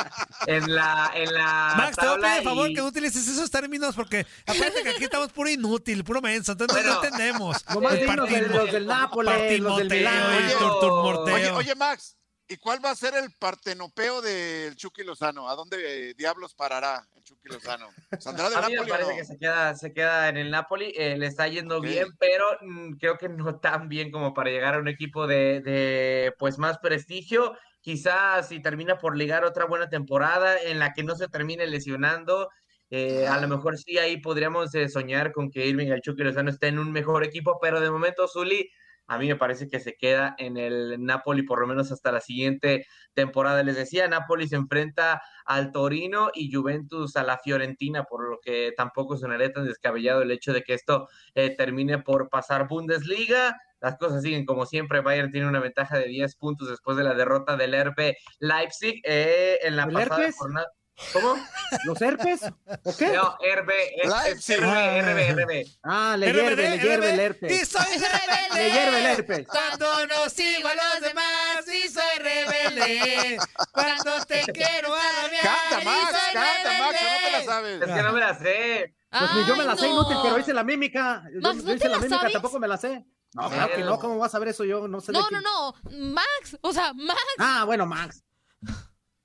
[0.47, 3.51] en la, en la Max, te voy a pedir, favor y- que no utilices esos
[3.51, 7.65] términos porque acuérdate que aquí estamos puro inútil, puro menso, entonces no entendemos.
[7.65, 8.27] Partimo-
[8.59, 10.51] los del Nápoles, los del partimoteo Milán.
[10.51, 11.35] y turturmorteo.
[11.35, 12.17] Oye, oye, Max,
[12.49, 15.49] ¿y cuál va a ser el partenopeo del Chucky Lozano?
[15.49, 17.97] ¿A dónde eh, diablos parará el Chucky Lozano?
[18.19, 19.17] ¿Saldrá de A mí me Napoli o parece no?
[19.17, 21.85] que se queda, se queda en el Napoli, eh, le está yendo Ok.
[21.85, 25.61] bien, pero mm, creo que no tan bien como para llegar a un equipo de,
[25.61, 27.57] de, pues más prestigio.
[27.81, 32.49] Quizás si termina por ligar otra buena temporada en la que no se termine lesionando,
[32.91, 36.51] eh, a lo mejor sí ahí podríamos eh, soñar con que Irving el Chucky Lozano
[36.51, 38.71] esté en un mejor equipo, pero de momento Zuli
[39.09, 42.21] a mí me parece que se queda en el Napoli por lo menos hasta la
[42.21, 43.62] siguiente temporada.
[43.62, 48.73] Les decía, Napoli se enfrenta al Torino y Juventus a la Fiorentina, por lo que
[48.77, 53.57] tampoco sonaría tan descabellado el hecho de que esto eh, termine por pasar Bundesliga.
[53.81, 55.01] Las cosas siguen como siempre.
[55.01, 59.59] Bayern tiene una ventaja de 10 puntos después de la derrota del RB Leipzig eh,
[59.62, 60.68] en la ¿El pasada jornada.
[61.13, 61.37] ¿Cómo?
[61.85, 62.41] ¿Los herpes?
[62.85, 63.09] ¿O qué?
[63.09, 64.57] No, es Leipzig.
[64.59, 65.67] RB, RB, RB.
[65.85, 67.69] Ah, le hierve, le hierve el Y herpes.
[67.69, 68.49] soy rebelde.
[68.59, 69.47] Le hierve el herpes.
[69.47, 73.39] Cuando no sigo a los demás y soy rebelde.
[73.73, 77.83] Cuando te quiero alarmear Canta, y Max, soy canta, Max, no te la sabes.
[77.83, 78.95] Es que no me la sé.
[79.11, 79.93] Pues ni yo me la sé no.
[79.95, 81.23] inútil, pero hice la mímica.
[81.41, 82.33] Max, yo ¿no hice te la la mímica, sabes?
[82.33, 83.05] tampoco me la sé.
[83.35, 84.89] No, claro que no, ¿cómo vas a ver eso yo?
[84.89, 85.75] No sé de No, qué- no, no.
[86.13, 87.21] Max, o sea, Max.
[87.39, 88.25] Ah, bueno, Max.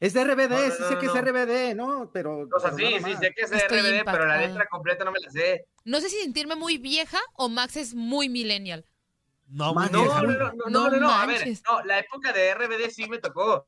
[0.04, 2.10] Es de RBD, No, no, sí no, sé que es RBD, ¿no?
[2.12, 2.40] Pero.
[2.54, 5.14] O sea, pero sí, sí, sé que es Estoy RBD, pero la letra completa no
[5.14, 5.66] me la sé.
[5.86, 8.86] No sé si sentirme muy vieja o Max es muy millennial.
[9.48, 12.90] No, No, no, no, no, no, no, no, a ver, no, la época de RBD
[12.90, 13.66] sí me tocó.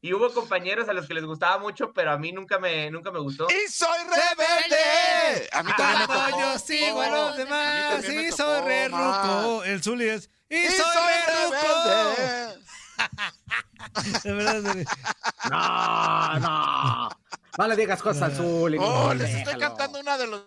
[0.00, 3.10] Y hubo compañeros a los que les gustaba mucho, pero a mí nunca me, nunca
[3.10, 3.46] me gustó.
[3.50, 5.48] ¡Y soy rebelde!
[5.52, 6.40] A mí también me Cuando tocó.
[6.40, 9.64] yo sigo a los demás tocó, soy re ruco.
[9.64, 10.30] El Zuli es.
[10.48, 12.61] Y, ¡Y soy, soy re ruco.
[14.24, 14.84] De verdad, Zuli.
[15.50, 17.08] No, no.
[17.58, 18.76] No le digas cosas azul.
[18.80, 20.42] Oh, les estoy cantando una de los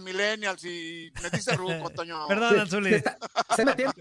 [0.00, 2.26] millennials y me dice ruco, Toño.
[2.26, 3.02] Perdón, Zuli.
[3.54, 3.92] Se metió.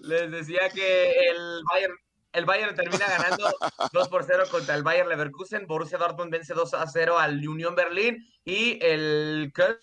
[0.00, 1.94] Les decía que el Bayern,
[2.32, 3.54] el Bayern termina ganando
[3.92, 5.66] 2 por 0 contra el Bayern Leverkusen.
[5.66, 9.78] Borussia Dortmund vence 2 a 0 al Unión Berlín y el Köln,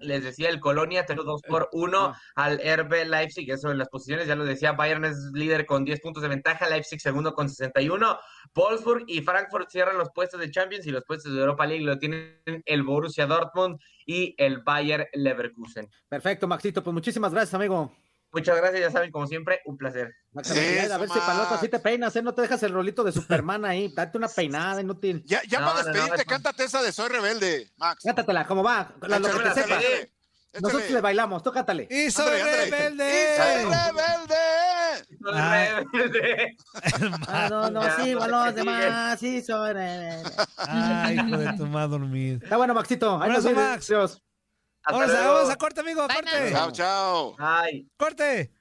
[0.00, 3.50] les decía, el Colonia terminó 2 por 1 al RB Leipzig.
[3.50, 6.68] Eso en las posiciones, ya lo decía, Bayern es líder con 10 puntos de ventaja,
[6.68, 8.18] Leipzig segundo con 61.
[8.54, 11.98] Wolfsburg y Frankfurt cierran los puestos de Champions y los puestos de Europa League lo
[11.98, 15.88] tienen el Borussia Dortmund y el Bayern Leverkusen.
[16.08, 16.82] Perfecto, Maxito.
[16.82, 17.92] Pues muchísimas gracias, amigo.
[18.34, 20.12] Muchas gracias, ya saben, como siempre, un placer.
[20.32, 21.60] Max, Eso, a ver si Max.
[21.60, 22.22] sí te peinas, ¿eh?
[22.22, 23.92] No te dejas el rolito de Superman ahí.
[23.94, 25.22] Date una peinada, inútil.
[25.24, 28.02] Ya, ya No, para no, no, despedirte, es- cántate esa de Soy Rebelde, Max.
[28.04, 28.92] Cántatela, ¿cómo va?
[29.02, 29.78] La- lo que te sepa.
[30.60, 31.88] Nosotros le bailamos, tú cántale.
[31.90, 32.70] Y soy ándale.
[32.70, 33.08] rebelde.
[33.08, 34.36] ¡Y soy rebelde!
[35.20, 35.34] Soy
[35.92, 36.56] rebelde.
[37.28, 40.22] Ah, no, no, sí, no bueno, los demás, sí, soy rebelde.
[40.58, 42.40] Ay, hijo de tu madre dormir.
[42.42, 43.20] Está bueno, Maxito.
[43.20, 43.62] Ahí nos vemos.
[43.64, 43.86] Max.
[43.88, 44.22] Dios.
[44.86, 46.50] Vamos a, vamos a corte, amigo, Bye, corte.
[46.52, 47.36] Chao, chao.
[47.38, 47.88] Ay.
[47.96, 48.52] Corte.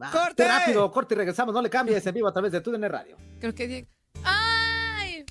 [0.00, 0.42] Va, ¡Corte!
[0.42, 1.54] qué rápido, corte y regresamos.
[1.54, 3.16] No le cambies en vivo a través de TUDN Radio.
[3.40, 3.86] Creo que.
[4.24, 5.24] ¡Ay!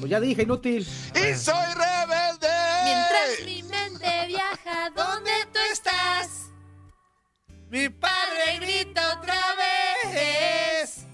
[0.00, 0.82] Pues ya dije, inútil.
[0.82, 2.48] ¡Y soy rebelde!
[2.84, 6.50] Mientras mi mente viaja, ¿dónde tú estás?
[7.68, 11.06] Mi Padre grita otra vez.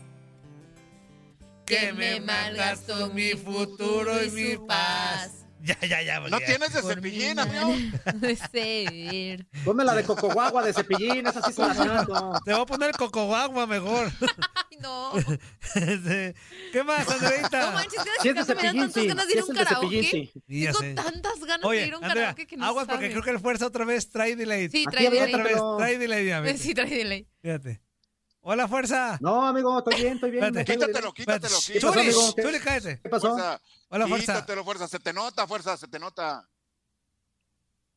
[1.67, 5.42] que me malgastó mi futuro y mi paz.
[5.65, 6.19] Ya, ya, ya.
[6.19, 6.47] ¿No porque ya.
[6.59, 7.73] tienes de Por cepillín, amigo?
[8.15, 9.47] de ser.
[9.65, 12.41] Ponme la de Coco Guagua de cepillín, esa sí se la canto.
[12.45, 14.11] Te voy a poner cocoguagua mejor.
[14.71, 15.13] Ay, no.
[15.73, 17.67] ¿Qué más, Andreita?
[17.67, 19.09] No manches, Si es de gracias, me dan cepillín, tantas sí.
[19.09, 20.03] ganas de ir a un de karaoke.
[20.03, 20.33] sí.
[20.49, 20.95] Tengo sé.
[20.95, 23.11] tantas ganas de Oye, ir a un Andrea, karaoke que no aguas porque sabes.
[23.13, 24.69] creo que el fuerza otra vez trae delay.
[24.69, 25.33] Sí, trae delay.
[25.33, 26.59] otra vez, trae delay, amigo.
[26.59, 27.29] Sí, trae delay.
[27.41, 27.81] Fíjate.
[28.45, 29.19] Hola, fuerza.
[29.21, 30.43] No, amigo, estoy bien, estoy bien.
[30.45, 30.65] Espérate.
[30.73, 31.13] tengo Quítatelo, idea.
[31.15, 31.79] quítatelo, Espérate.
[31.79, 32.35] ¿Qué pasó?
[32.35, 32.43] ¿Qué?
[32.43, 33.01] Zuli, cállate.
[33.01, 33.31] ¿Qué pasó?
[33.31, 33.61] Fuerza.
[33.89, 34.35] Hola, fuerza.
[34.35, 34.89] Quítatelo, fuerza.
[34.89, 36.49] Se te nota, fuerza, se te nota.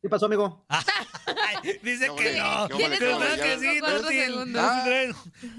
[0.02, 0.64] ¿Qué pasó, amigo?
[0.70, 2.68] Ay, dice ¿Qué que no.
[2.68, 3.36] Tienes Que ¿Qué no, ole?
[3.42, 4.26] que sí, inútil.
[4.26, 4.62] segundos.
[4.62, 5.14] Sí trae,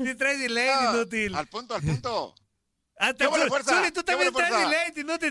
[0.06, 1.34] sí trae delay, Ah, inútil.
[1.34, 2.34] Al punto, al punto.
[2.98, 3.12] Ah,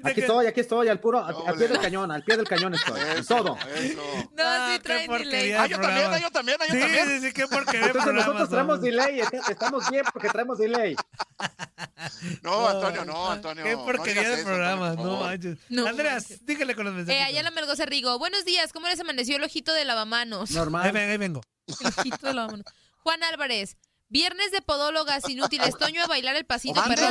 [0.04, 2.48] Aquí estoy, aquí estoy, al puro, al, No, al pie del cañón, al pie del
[2.48, 3.00] cañón estoy.
[3.02, 3.58] en Eso, todo.
[3.76, 4.02] Eso.
[4.36, 5.52] No, Ah, sí qué trae delay.
[5.54, 6.16] Ah, yo también, programa.
[6.16, 7.08] ah, yo también, ah, yo Sí, también.
[7.08, 10.58] sí, sí, qué porquería de Entonces programa nosotros traemos delay, est- estamos bien porque traemos
[10.60, 10.96] delay.
[12.44, 13.64] No, Antonio, no, Antonio.
[13.64, 15.58] Qué no porquería digas de eso, programa, Antonio, no manches.
[15.70, 17.20] No Andreas, dígale con los mensajes.
[17.20, 18.20] Eh, Ayala Melgoza Rigo.
[18.20, 20.52] Buenos días, ¿cómo les amaneció el ojito de lavamanos?
[20.52, 20.92] Ahí Normal.
[20.92, 21.42] vengo, ahí vengo.
[21.68, 22.66] El ojito de lavamanos.
[23.00, 23.76] Juan Álvarez.
[24.10, 25.76] Viernes de podólogas inútiles.
[25.80, 27.02] Toño a bailar el pasito, Mande.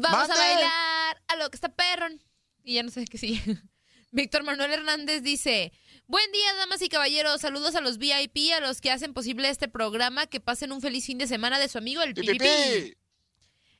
[0.00, 2.22] Vamos a bailar a lo que está perrón.
[2.64, 3.42] Y ya no sé qué sigue.
[4.10, 5.72] Víctor Manuel Hernández dice,
[6.06, 9.68] buen día, damas y caballeros, saludos a los VIP, a los que hacen posible este
[9.68, 12.44] programa, que pasen un feliz fin de semana de su amigo el Pi, pi, Pipipi.
[12.44, 12.96] pi.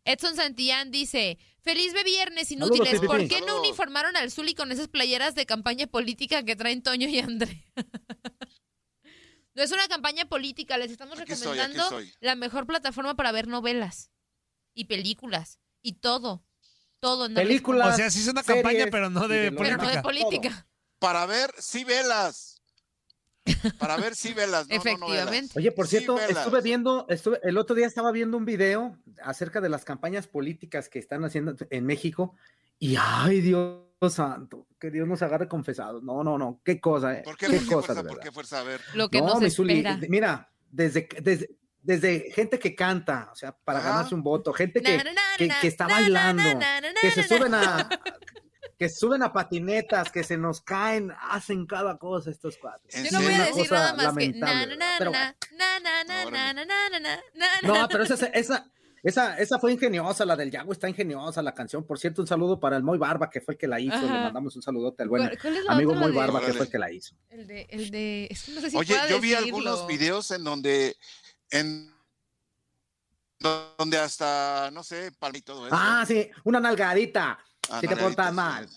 [0.04, 4.72] Edson Santillán dice, feliz de viernes inútiles, Saludos, ¿por qué no uniformaron al Zuli con
[4.72, 7.66] esas playeras de campaña política que traen Toño y André?
[9.54, 14.10] no es una campaña política, les estamos Aquí recomendando la mejor plataforma para ver novelas
[14.74, 16.44] y películas y todo,
[17.00, 17.26] todo.
[17.26, 17.48] en Netflix.
[17.48, 17.94] Películas.
[17.94, 20.66] O sea, sí es una series campaña, pero no de lo pero no de política.
[20.98, 22.62] Para ver si velas.
[23.78, 24.68] Para ver si velas.
[24.68, 24.80] No, no.
[24.80, 25.52] Efectivamente.
[25.56, 29.60] Oye, por Sí, cierto, estuve viendo, estuve, el otro día estaba viendo un video acerca
[29.60, 32.36] de las campañas políticas que están haciendo en México
[32.78, 36.02] y ay, Dios santo, que Dios nos agarre confesados.
[36.02, 37.22] No, no, no, qué cosa, eh.
[37.24, 37.94] ¿Por qué, qué por qué cosa, fuerza?
[37.94, 38.22] de ¿Por verdad.
[38.24, 38.60] qué fuerza?
[38.60, 38.80] A ver.
[38.94, 39.98] Lo que no, nos espera.
[40.08, 41.50] mira, desde, desde,
[41.82, 45.20] desde gente que canta, o sea, para ganarse un voto, gente que, Na, na, na,
[45.36, 47.88] que, na, que está bailando, na, na, na, que se na, suben a
[48.78, 52.82] que suben a patinetas, que se nos caen, hacen cada cosa estos cuatro.
[52.92, 55.34] ¿En Yo no voy a decir nada más que na lamentable, na na pero na
[55.52, 56.32] na na na Órale.
[56.32, 57.88] na na na na na No, na.
[57.88, 58.66] pero esa, esa,
[59.02, 61.84] esa, esa fue ingeniosa, la del Yago está ingeniosa la canción.
[61.84, 64.00] Por cierto, un saludo para el Moy Barba, que fue el que la hizo.
[64.00, 66.52] Le mandamos un saludote al buen ¿Cuál- cuál es la amigo Moy de- Barba, que
[66.52, 67.16] fue el que la hizo.
[67.30, 70.96] El de, el de, no sé si Oye, yo vi algunos videos en donde,
[71.50, 71.92] en
[73.40, 75.74] donde hasta, no sé, para y todo eso.
[75.76, 77.38] Ah, sí, una nalgadita.
[77.80, 78.68] Si te portas mal.
[78.68, 78.76] sí.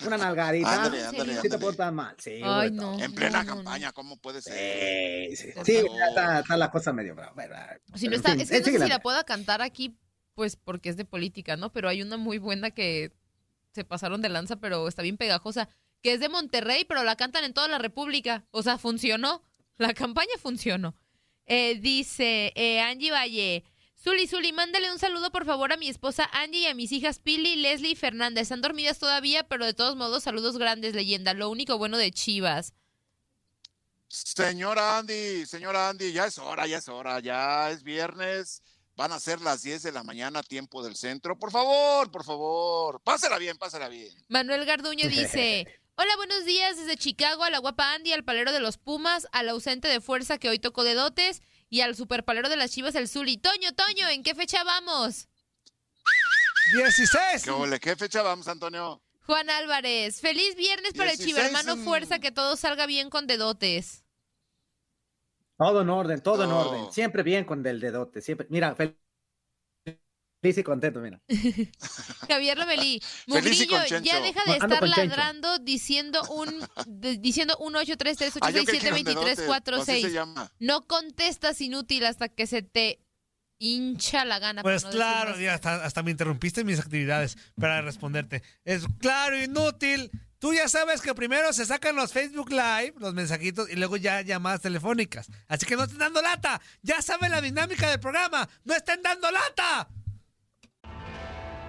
[0.06, 0.84] Una nalgadita.
[0.84, 1.40] Ándale, ¿En ándale?
[1.40, 2.16] Si te portas mal.
[2.18, 2.98] Sí, Ay, güey, no.
[3.00, 5.30] En plena no, no, campaña, ¿cómo puede ser?
[5.30, 7.78] Sí, sí, sí, está, está la cosa medio brava, ¿verdad?
[7.94, 9.96] Si no en está, fin, es que eh, no sé si la pueda cantar aquí,
[10.34, 11.72] pues porque es de política, ¿no?
[11.72, 13.12] Pero hay una muy buena que
[13.72, 15.68] se pasaron de lanza, pero está bien pegajosa,
[16.02, 18.44] que es de Monterrey, pero la cantan en toda la República.
[18.50, 19.42] O sea, funcionó.
[19.78, 20.94] La campaña funcionó.
[21.46, 23.64] Eh, dice eh, Angie Valle.
[24.04, 27.18] Zuli, Zuli, mándale un saludo por favor a mi esposa Angie y a mis hijas
[27.18, 28.42] Pili, Leslie y Fernanda.
[28.42, 31.32] Están dormidas todavía, pero de todos modos, saludos grandes, leyenda.
[31.32, 32.74] Lo único bueno de Chivas.
[34.08, 38.62] Señora Andy, señora Andy, ya es hora, ya es hora, ya es viernes.
[38.94, 41.38] Van a ser las 10 de la mañana, tiempo del centro.
[41.38, 44.12] Por favor, por favor, pásela bien, pásela bien.
[44.28, 48.60] Manuel Garduño dice, hola, buenos días desde Chicago, a la guapa Andy, al palero de
[48.60, 51.40] los Pumas, al ausente de fuerza que hoy tocó de dotes
[51.74, 53.36] y al superpalero de las Chivas, el Zuli.
[53.36, 55.26] Toño, Toño, ¿en qué fecha vamos?
[56.72, 57.42] 16.
[57.42, 57.80] ¿Qué, ole?
[57.80, 59.02] ¿Qué fecha vamos, Antonio?
[59.26, 61.84] Juan Álvarez, feliz viernes para el 16, Chivermano mm.
[61.84, 64.04] Fuerza, que todo salga bien con dedotes.
[65.58, 66.92] Todo en orden, todo en orden.
[66.92, 68.20] Siempre bien con del dedote.
[68.20, 68.46] Siempre.
[68.50, 68.96] Mira, fel-
[70.44, 71.20] feliz y contento, mira.
[72.28, 78.16] Javier Lomelí, Mugrillo, ya deja de estar ladrando diciendo un de- diciendo un 8 3
[78.16, 80.12] 3 8 Ah, yo 6 creí 7 que eran 23 dedotes, 4 así se 6.
[80.12, 80.50] llama.
[80.58, 83.00] No contestas inútil hasta que se te
[83.58, 84.62] hincha la gana.
[84.62, 88.42] Pues no claro, ya hasta, hasta me interrumpiste en mis actividades para responderte.
[88.64, 90.10] Es claro, inútil.
[90.38, 94.20] Tú ya sabes que primero se sacan los Facebook Live, los mensajitos, y luego ya
[94.20, 95.28] llamadas telefónicas.
[95.48, 96.60] Así que no estén dando lata.
[96.82, 98.46] Ya saben la dinámica del programa.
[98.64, 99.88] ¡No estén dando lata!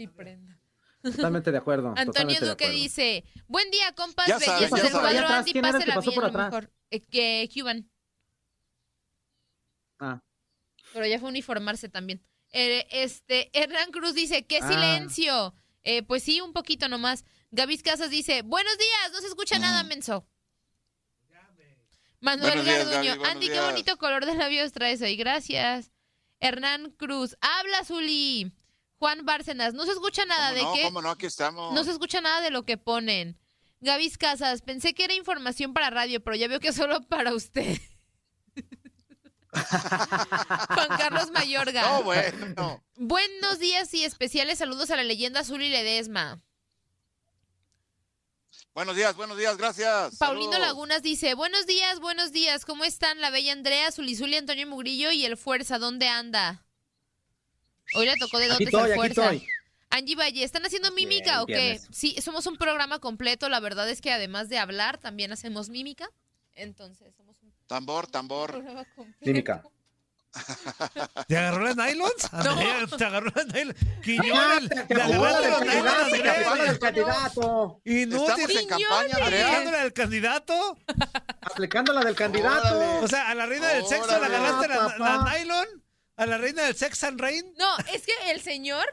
[0.00, 0.58] Mi prenda.
[1.02, 1.92] Totalmente de acuerdo.
[1.94, 2.72] Antonio Duque acuerdo.
[2.72, 5.06] dice, buen día, compas, Ya sabes, bellezas ya del sabes.
[5.10, 6.46] cuadro atrás, Andy, ¿quién pásela pasó bien, por lo atrás?
[6.46, 6.72] mejor.
[6.90, 7.90] Eh, que Cuban,
[9.98, 10.22] Ah,
[10.94, 12.22] pero ya fue a uniformarse también.
[12.52, 14.68] Eh, este, Hernán Cruz dice, qué Ah.
[14.68, 15.54] silencio.
[15.82, 17.26] Eh, pues sí, un poquito nomás.
[17.50, 20.26] Gavis Casas dice, buenos días, no se escucha nada, menso.
[22.20, 25.92] Manuel días, Garduño, Gaby, Andy, qué bonito color de labios traes hoy, gracias.
[26.40, 28.50] Hernán Cruz, habla Zuli.
[29.00, 30.72] Juan Bárcenas, no se escucha nada ¿Cómo de no?
[30.74, 30.82] qué.
[30.82, 31.10] ¿Cómo no?
[31.10, 31.72] Aquí estamos.
[31.72, 33.38] No se escucha nada de lo que ponen.
[33.80, 37.32] Gavis Casas, pensé que era información para radio, pero ya veo que es solo para
[37.32, 37.80] usted.
[39.52, 41.80] Juan Carlos Mayorga.
[41.80, 42.84] No, bueno.
[42.96, 46.42] Buenos días y especiales saludos a la leyenda azul y Ledesma.
[48.74, 50.18] Buenos días, buenos días, gracias.
[50.18, 50.68] Paulino Saludos.
[50.68, 55.24] Lagunas dice, buenos días, buenos días, ¿cómo están la bella Andrea, Zulizuli, Antonio Mugrillo y
[55.24, 55.78] el Fuerza?
[55.78, 56.66] ¿Dónde anda?
[57.94, 59.22] Hoy le tocó de aquí dotes estoy, aquí Fuerza.
[59.32, 59.48] estoy.
[59.90, 61.80] Angie Valle, ¿están haciendo mímica Bien, o qué?
[61.90, 63.48] Sí, somos un programa completo.
[63.48, 66.08] La verdad es que además de hablar, también hacemos mímica.
[66.54, 68.50] Entonces, somos un Tambor, tambor.
[68.52, 69.18] programa completo.
[69.26, 69.62] Mímica.
[71.26, 72.30] ¿Te agarró las nylons?
[72.96, 73.74] ¿Te agarró las nylons?
[74.04, 78.02] Quiñones, Ah, te- agarró del nylons, candidato, del.
[78.02, 78.28] Inútil.
[78.28, 79.46] Estamos en campaña, Andrea.
[79.48, 80.78] Agarrándole al candidato.
[81.42, 83.00] Aplicando la del candidato.
[83.02, 84.36] O sea, a la reina del sexo le Órale.
[84.36, 85.66] agarraste la, la nylon.
[86.20, 87.54] A la reina del sex and rain.
[87.58, 88.86] No, es que el señor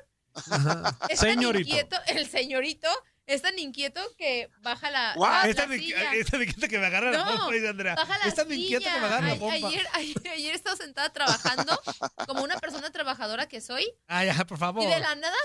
[1.09, 1.69] es Señorito.
[1.69, 2.87] tan inquieto, el señorito
[3.25, 5.29] es tan inquieto que baja la, What?
[5.43, 6.13] la- Esta la me, silla.
[6.13, 7.95] esta me inquieta que me agarra la No, pompa, dice Andrea.
[7.95, 8.93] Baja la me inquieta silla.
[8.93, 9.67] que me agarra la Ay- pompa.
[9.67, 11.81] Ayer, ayer, ayer he estado sentada trabajando
[12.27, 14.83] como una persona trabajadora que soy Ah, ya, por favor.
[14.83, 15.35] y de la nada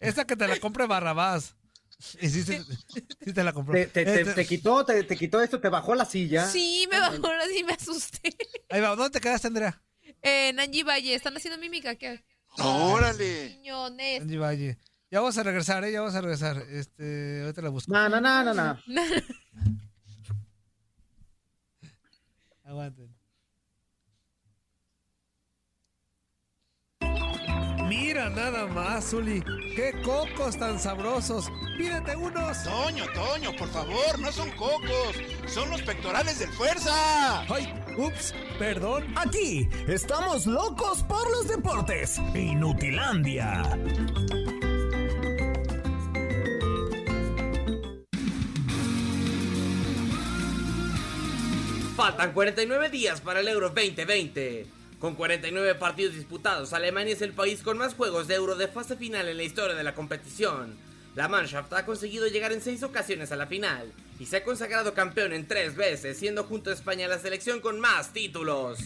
[0.00, 1.54] Esta que te la compre Barrabás.
[2.20, 2.62] Y sí, sí,
[3.24, 3.74] sí te la compró.
[3.74, 6.46] Te, te- te- Este- te quitó, te, te quitó esto, te bajó la silla.
[6.48, 8.34] sí me bajó, ahora sí me asusté.
[8.70, 9.82] Ahí va, ¿dónde te quedaste, Andrea?
[10.22, 12.24] En Angie Valle, están haciendo mímica, ¿qué?
[12.58, 13.50] Órale.
[13.56, 14.22] Piñones.
[14.22, 14.78] Angie Valle.
[15.10, 15.92] Ya vamos a regresar, ¿eh?
[15.92, 16.58] Ya vamos a regresar.
[16.70, 17.92] Este, ahorita la busco.
[17.92, 18.78] No, no, no, no, no.
[22.64, 23.07] Aguanten.
[27.88, 29.42] Mira nada más, Zuli.
[29.74, 31.50] ¡Qué cocos tan sabrosos!
[31.78, 32.62] ¡Pídete unos!
[32.62, 37.40] Toño, Toño, por favor, no son cocos, son los pectorales del fuerza.
[37.48, 37.72] ¡Ay!
[37.96, 38.34] ¡Ups!
[38.58, 39.06] Perdón.
[39.16, 42.18] Aquí estamos locos por los deportes.
[42.34, 43.62] Inutilandia.
[51.96, 54.77] Faltan 49 días para el Euro 2020.
[55.00, 58.96] Con 49 partidos disputados, Alemania es el país con más juegos de Euro de fase
[58.96, 60.76] final en la historia de la competición.
[61.14, 64.94] La Mannschaft ha conseguido llegar en 6 ocasiones a la final y se ha consagrado
[64.94, 68.80] campeón en 3 veces, siendo junto a España la selección con más títulos.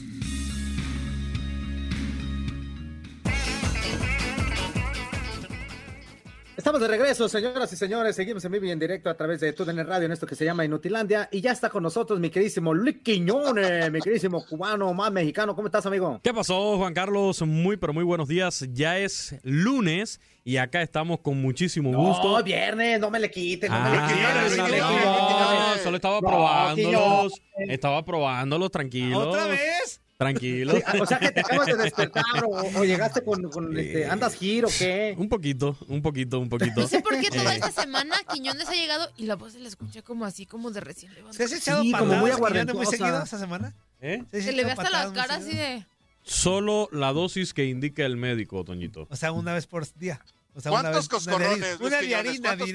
[6.63, 8.15] Estamos de regreso, señoras y señores.
[8.15, 10.45] Seguimos en vivo y en directo a través de TUDN Radio en esto que se
[10.45, 11.29] llama Inutilandia.
[11.33, 15.57] Y ya está con nosotros mi queridísimo Luis Quiñones, mi queridísimo cubano más mexicano.
[15.57, 16.21] ¿Cómo estás, amigo?
[16.23, 17.43] ¿Qué pasó, Juan Carlos?
[17.43, 18.65] Muy, pero muy buenos días.
[18.71, 22.39] Ya es lunes y acá estamos con muchísimo gusto.
[22.39, 25.83] No, viernes, no me le quiten, no me le Ah, no, no, quiero.
[25.83, 27.33] solo estaba probándolos.
[27.57, 29.27] Estaba probándolos, tranquilos.
[29.27, 30.02] ¿Otra vez?
[30.23, 30.77] Tranquilos.
[30.77, 34.35] Sí, O sea que te acabas de despertar o, o llegaste con, con, este, andas
[34.35, 35.15] giro, ¿qué?
[35.19, 36.81] Un poquito, un poquito, un poquito.
[36.81, 39.59] No sé por qué toda Eh, esta semana Quiñones ha llegado y la voz se
[39.61, 41.45] le escucha como así, como de recién ¿Se levantado.
[41.45, 43.75] has echado Sí, como patadas muy Quiñones, muy seguido esta semana?
[44.01, 44.23] ¿eh?
[44.31, 45.85] ¿Se Se le ve hasta la cara así de...
[46.25, 49.09] Solo la dosis que indica el médico, Toñito.
[49.11, 50.21] O sea, una vez por día.
[50.55, 51.79] O sea, ¿Cuántos vez- una de-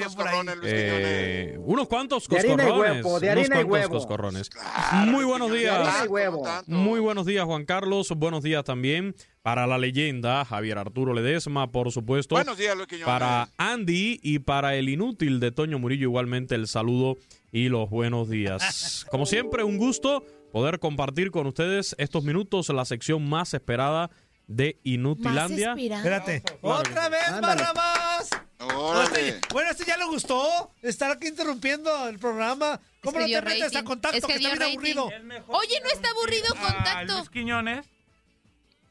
[0.03, 0.63] coscorrones.
[0.63, 3.05] Eh, unos cuantos De harina y coscorrones.
[3.05, 3.89] huevo, de unos harina y cuantos huevo.
[3.93, 4.49] coscorrones.
[4.49, 5.75] Claro, Muy buenos días.
[5.87, 6.43] Harina y huevo.
[6.65, 8.09] Muy buenos días, Juan Carlos.
[8.15, 12.35] Buenos días también para la leyenda Javier Arturo Ledesma, por supuesto.
[12.35, 13.07] Buenos días, Luis Quiñones.
[13.07, 17.15] para Andy y para el inútil de Toño Murillo, igualmente el saludo
[17.51, 19.05] y los buenos días.
[19.11, 24.09] Como siempre, un gusto poder compartir con ustedes estos minutos la sección más esperada
[24.47, 25.75] de Inutilandia.
[25.75, 25.83] Más.
[25.83, 26.43] Espérate.
[26.61, 27.61] ¡Otra vez, Ándale.
[27.63, 28.29] Barrabás!
[28.59, 29.39] Órale.
[29.51, 30.71] Bueno, este ya le gustó.
[30.81, 32.79] Estar aquí interrumpiendo el programa.
[33.03, 34.17] ¿Cómo Es que no te metes a contacto?
[34.17, 34.97] Es que que está dio bien rating.
[34.97, 35.43] aburrido.
[35.47, 37.17] Oye, no está aburrido a contacto.
[37.17, 37.85] Luis Quiñones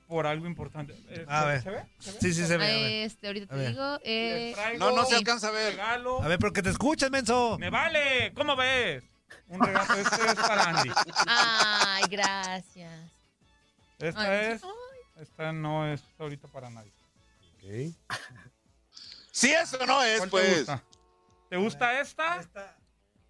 [0.07, 0.95] por algo importante.
[1.09, 1.63] Eh, A ¿se- ver.
[1.63, 1.85] ¿Se ve?
[1.99, 2.19] ¿Se ve?
[2.21, 3.05] Sí, sí, se ve.
[3.05, 3.71] Este, ahorita A te ver.
[3.73, 3.99] digo.
[4.05, 5.15] Eh, No, no se Sí.
[5.17, 5.73] alcanza a ver.
[5.73, 6.23] regalo.
[6.23, 7.57] A ver, porque te escuchas, menso.
[7.59, 8.33] Me vale.
[8.35, 9.03] ¿Cómo ves?
[9.49, 9.95] Un regalo.
[9.95, 10.91] Este es para Andy.
[11.27, 13.11] Ay, gracias.
[13.99, 14.63] Esta Ay, es.
[15.17, 16.93] Esta no es ahorita para nadie.
[19.33, 20.57] Si eso no es, ¿Cuál te pues.
[20.59, 20.85] gusta?
[21.49, 22.41] ¿Te gusta esta?
[22.41, 22.77] Esta.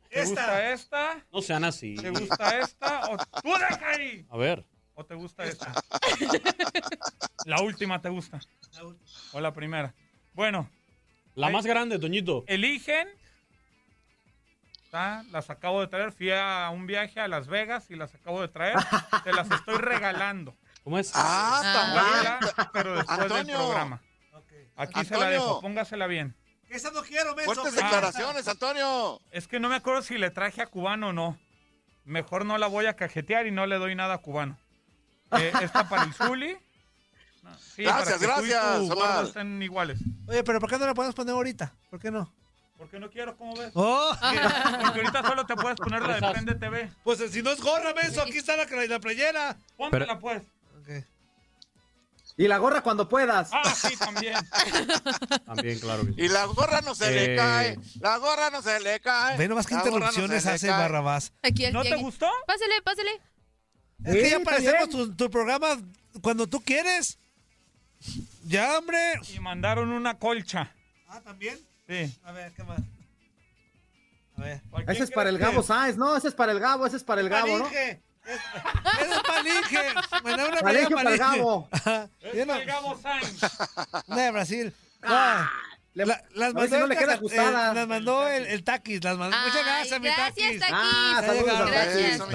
[0.08, 0.28] ¿Te Esta.
[0.42, 1.26] gusta esta?
[1.32, 1.96] No sean así.
[1.96, 3.00] ¿Te gusta esta?
[3.10, 4.26] ¿O tú deja ahí?
[4.30, 4.64] A ver.
[4.94, 5.72] ¿O te gusta esta?
[7.44, 8.38] La última te gusta.
[9.32, 9.94] O la primera.
[10.32, 10.70] Bueno,
[11.34, 12.44] La más grande, Toñito.
[12.46, 13.08] eligen.
[15.30, 16.12] Las acabo de traer.
[16.12, 18.76] Fui a un viaje a Las Vegas y las acabo de traer.
[19.24, 20.56] Te las estoy regalando.
[20.86, 21.10] ¿Cómo es?
[21.16, 22.38] Ah, Ah.
[22.44, 22.68] también.
[22.72, 24.00] Pero después del programa.
[24.76, 25.60] Aquí se la dejo.
[25.60, 26.36] Póngasela bien.
[26.68, 27.54] Esa no quiero, menso.
[27.54, 29.20] Fuertes pero- declaraciones, Antonio.
[29.32, 31.36] Es que no me acuerdo si le traje a cubano o no.
[32.04, 34.56] Mejor no la voy a cajetear y no le doy nada a cubano.
[35.32, 36.56] Eh, esta para el Zuli.
[37.42, 39.24] No, sí, Gracias, para que tú y gracias, tu gordo Omar.
[39.24, 39.98] estén iguales.
[40.28, 41.74] Oye, pero ¿por qué no la podemos poner ahorita?
[41.90, 42.32] ¿Por qué no?
[42.78, 43.72] Porque no quiero, ¿cómo ves?
[43.74, 44.12] ¡Oh!
[44.20, 46.30] Porque ahorita solo te puedes poner la de.
[46.32, 46.92] Prende TV.
[47.02, 49.56] Pues si no es gorra, menso, aquí está la, la playera.
[49.76, 50.42] Póntela, pues.
[52.38, 53.48] Y la gorra cuando puedas.
[53.52, 54.34] Ah, sí, también.
[55.46, 56.04] También, claro.
[56.04, 56.20] que sí.
[56.22, 57.28] Y la gorra no se Eh.
[57.28, 57.78] le cae.
[58.00, 59.38] La gorra no se le cae.
[59.38, 60.68] Ve nomás no interrupciones hace.
[60.68, 61.32] Barrabás.
[61.42, 62.28] Aquí ¿No te gustó?
[62.46, 63.10] Pásale, pásale.
[64.04, 65.80] Es que ya aparecemos tu programa
[66.20, 67.18] cuando tú quieres.
[68.44, 68.98] Ya, hombre.
[69.34, 70.74] Y mandaron una colcha.
[71.08, 71.58] Ah, ¿también?
[71.88, 72.14] Sí.
[72.22, 72.80] A ver, ¿qué más?
[74.36, 74.62] A ver.
[74.88, 77.22] Ese es para el Gabo Sáenz, no, ese es para el Gabo, ese es para
[77.22, 77.68] el Gabo, ¿no?
[77.70, 78.02] Dije.
[78.26, 79.94] Es palinge.
[80.22, 81.18] Mandar una Palinge para el.
[81.18, 81.68] Gabo.
[82.32, 83.40] Es no- el Gabo Sainz.
[84.06, 84.74] Una de Brasil.
[85.02, 85.50] Ah,
[85.94, 87.70] No, le- la- las mandó, no le queda ajustada.
[87.70, 89.02] eh, las mandó el, el Taquis.
[89.04, 89.36] Las mandó.
[89.38, 90.60] Muchas gracias, mi gracias, Taquis.
[90.60, 90.76] Taquis.
[90.76, 92.28] Ah, saludos Gracias.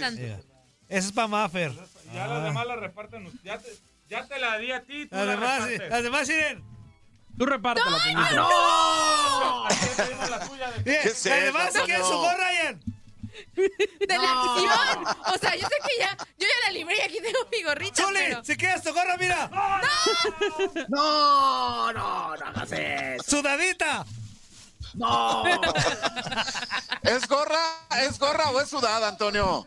[0.00, 0.40] Gracias.
[0.88, 1.72] Eso es para Maffer.
[2.14, 3.30] Ya las demás las reparten.
[3.44, 3.70] Ya te,
[4.08, 5.06] ya te la di a ti.
[5.06, 6.28] Tú Las la demás, las demás.
[9.68, 12.80] Tú tenemos la tuya de- Miren, ¿Qué es las demás eso, se quieren su Ryan.
[13.54, 15.16] De la acción.
[15.34, 18.02] O sea, yo sé que ya, yo ya la libré y aquí tengo mi gorrita,
[18.02, 18.44] Chuli, pero...
[18.44, 19.50] si quieres tu gorra, mira.
[20.88, 23.36] No, no, no hagas eso.
[23.36, 24.04] Sudadita.
[24.94, 25.44] No.
[27.02, 27.60] ¿Es gorra?
[28.00, 29.66] ¿Es gorra o es sudada, Antonio?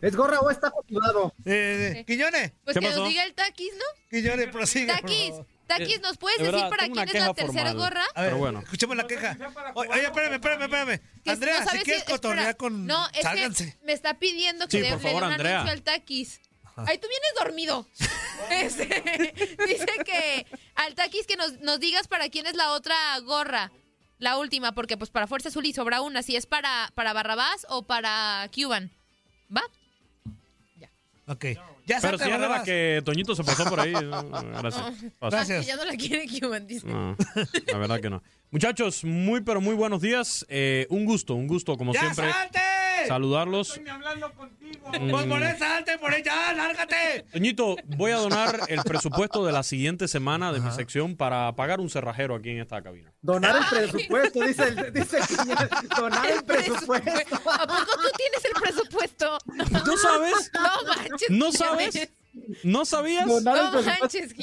[0.00, 1.34] ¿Es gorra o está costurado?
[1.44, 3.00] Eh, eh, Quiñones, Pues ¿Qué que pasó?
[3.00, 3.84] nos diga el Taquis, ¿no?
[4.10, 4.86] Quiñones, prosigue.
[4.92, 5.46] por Taquis, favor.
[5.68, 7.76] Taquis, ¿nos puedes De decir verdad, para tengo una quién es la queja tercera formal.
[7.90, 8.04] gorra?
[8.14, 8.58] A ver, Pero bueno.
[8.60, 9.36] escuchemos la queja.
[9.74, 11.00] Oye, espérame, espérame, espérame.
[11.22, 12.16] Que Andrea, no si sabes quieres espera.
[12.18, 12.86] cotorrear con...
[12.86, 13.76] No, es Sálganse.
[13.78, 15.54] que me está pidiendo que Sí, le, por le favor, dé un Andrea.
[15.60, 16.40] anuncio al Taquis.
[16.86, 17.86] Ay, tú vienes dormido.
[18.50, 18.84] Este,
[19.66, 20.46] dice que
[20.76, 23.70] al Taquis que nos, nos digas para quién es la otra gorra.
[24.18, 26.22] La última, porque pues para Fuerza Azul y sobra una.
[26.22, 28.90] Si es para, para Barrabás o para Cuban.
[29.54, 29.62] ¿Va?
[31.26, 31.44] Ok.
[31.88, 33.92] Ya Pero si es de la que Toñito se pasó por ahí.
[34.60, 34.84] Gracias.
[35.18, 35.36] Pasa.
[35.36, 35.60] Gracias.
[35.60, 36.26] Que ya no la quiere.
[36.84, 37.16] No,
[37.72, 38.22] la verdad que no.
[38.50, 40.44] Muchachos, muy pero muy buenos días.
[40.50, 42.60] Eh, un gusto, un gusto, como ¡Ya siempre, salte!
[43.08, 43.70] Saludarlos.
[43.70, 44.90] Estoy hablando contigo.
[45.10, 47.24] Pues por salte, por ya, lárgate.
[47.32, 51.80] Toñito, voy a donar el presupuesto de la siguiente semana de mi sección para pagar
[51.80, 53.12] un cerrajero aquí en esta cabina.
[53.22, 55.88] Donar el presupuesto, dice el, dice el.
[55.88, 57.10] Donar el presupuesto.
[57.10, 59.38] ¿A poco tú tienes el presupuesto?
[59.86, 60.50] ¿No sabes?
[60.54, 61.30] No manches.
[61.30, 62.10] ¿No sabes?
[62.62, 63.26] ¿No sabías?
[63.26, 64.34] Donar el No manches,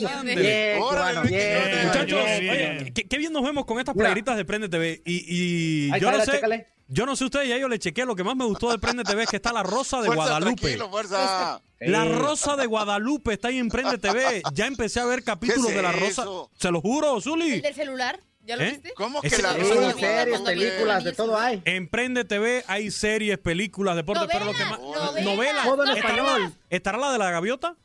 [0.79, 1.83] Órale.
[1.85, 5.01] Muchachos, oye, qué, qué bien nos vemos con estas playeritas de Prende TV.
[5.05, 6.67] Y, yo no sé, chécale.
[6.87, 8.05] yo no sé ustedes, ya yo le chequé.
[8.05, 10.23] Lo que más me gustó de Prende TV es que está la Rosa de Fuerza,
[10.39, 10.77] Guadalupe.
[10.89, 11.61] fuerza.
[11.79, 12.09] La Sí.
[12.13, 14.41] Rosa de Guadalupe está ahí en Prende TV.
[14.53, 16.21] Ya empecé a ver capítulos ¿Qué es de la Rosa.
[16.23, 16.49] eso?
[16.57, 17.59] Se lo juro, ¿El Zuli.
[17.61, 18.19] del celular?
[18.47, 18.71] ¿Ya lo ¿Eh?
[18.73, 18.93] viste?
[18.95, 21.61] ¿Cómo que la Sí, Sí, rosa de series, películas, de todo hay.
[21.65, 24.79] En Prende TV hay series, películas, deportes, pero lo que más.
[24.79, 25.63] Novelas, novelas.
[25.65, 25.97] Todo en novelas.
[25.97, 26.53] español.
[26.69, 27.75] ¿Estará la de la gaviota?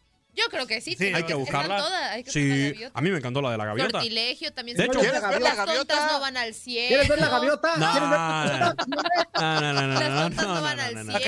[0.41, 0.95] Yo creo que sí.
[0.97, 1.77] Sí, Hay que buscarla.
[1.79, 2.99] toda, hay que buscar la Sí, gaviota.
[2.99, 3.91] a mí me encantó la de la gaviota.
[3.91, 4.77] Sortilegio también.
[4.77, 5.01] De hecho-.
[5.01, 5.95] ¿Quieres ver la las gaviota?
[5.95, 6.89] tontas no van al cielo.
[6.89, 7.77] ¿Quieres ver la gaviota?
[7.77, 8.75] No, ¿Quieres ver no?
[9.41, 11.13] No, no, no, no, Las no, tontas no, no, van no, al cielo.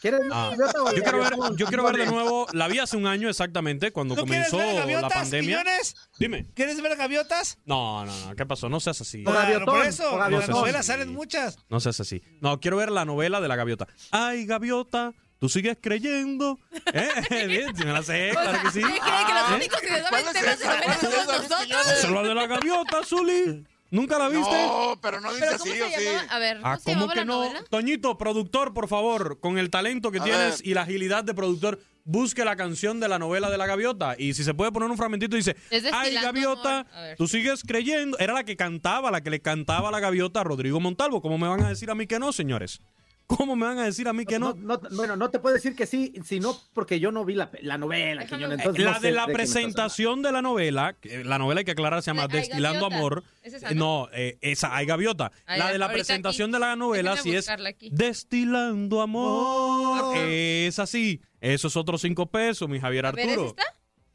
[0.00, 2.78] ¿Quieres ver la Ah, gaviota yo quiero ver, yo quiero ver de nuevo, la vi
[2.78, 5.58] hace un año exactamente, cuando ¿Tú quieres comenzó ver la pandemia.
[5.62, 5.96] Quiñones?
[6.18, 6.46] Dime.
[6.54, 7.58] ¿Quieres ver gaviotas?
[7.64, 8.68] No, no, no, ¿qué pasó?
[8.68, 9.24] No seas así.
[9.26, 11.56] O gaviotón, por eso, las novelas salen muchas.
[11.68, 12.22] No seas así.
[12.40, 13.88] No, quiero ver la novela de la gaviota.
[14.10, 15.12] Ay, gaviota,
[15.44, 16.58] tú sigues creyendo.
[16.94, 17.08] ¿Eh?
[17.46, 18.80] Bien, si me la sé, O sea, claro que sí.
[18.80, 19.54] ¿qué creen que los ¿Eh?
[19.56, 22.02] únicos que se ¿Cuál saben es temas de es somos nosotros?
[22.02, 23.66] Es la de la gaviota, Zuli.
[23.90, 24.50] ¿Nunca la viste?
[24.66, 26.06] No, pero no dice ¿Pero así, se ¿o sí?
[26.30, 27.34] A ver, ¿cómo Ah, se ¿cómo llamaba que la no?
[27.44, 27.64] novela?
[27.68, 30.66] Toñito, productor, por favor, con el talento que A tienes ver.
[30.66, 34.16] y la agilidad de productor, busque la canción de la novela de la gaviota.
[34.18, 35.54] Y si se puede poner un fragmentito, dice,
[35.92, 36.92] ay, gaviota, Amor".
[36.94, 37.16] A ver.
[37.18, 38.18] tú sigues creyendo.
[38.18, 41.20] Era la que cantaba, la que le cantaba a la gaviota a Rodrigo Montalvo.
[41.22, 42.80] ¿Cómo me van a decir a mí que no, señores?
[43.26, 44.54] ¿Cómo me van a decir a mí que no?
[44.54, 47.50] No, no, bueno, no te puedo decir que sí, sino porque yo no vi la,
[47.62, 48.52] la novela, ver.
[48.52, 52.02] entonces la no de la presentación de la novela, que la novela hay que aclarar,
[52.02, 52.86] se llama Hay Destilando.
[52.86, 53.24] Amor.
[53.42, 54.08] ¿Es esa, Eh, no?
[54.12, 55.32] Eh, esa, hay gaviota.
[55.46, 56.52] La de la presentación aquí.
[56.52, 57.88] de la novela sí es aquí.
[57.92, 60.16] Destilando Amor.
[60.18, 61.20] Es así.
[61.40, 63.48] Eso es otros cinco pesos, mi Javier A ver, ¿es Arturo.
[63.48, 63.64] esta?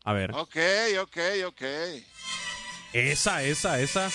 [0.03, 0.55] A ver, Ok,
[1.01, 1.61] ok, ok.
[2.93, 4.05] Esa, esa, esa.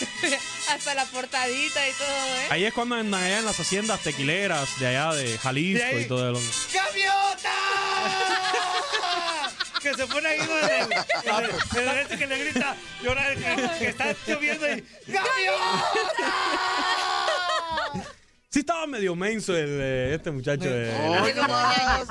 [0.70, 2.46] Hasta la portadita y todo, ¿eh?
[2.50, 6.02] Ahí es cuando allá en las haciendas tequileras de allá de Jalisco De ahí.
[6.02, 6.36] y todo el...
[6.72, 7.52] ¡Gaviota!
[9.82, 10.64] que se pone ahí con el,
[11.82, 15.84] el, el este que le grita, llora, que, que está lloviendo y ¡Gaviota!
[18.54, 20.62] Sí estaba medio menso el, eh, este muchacho.
[20.70, 20.88] de-.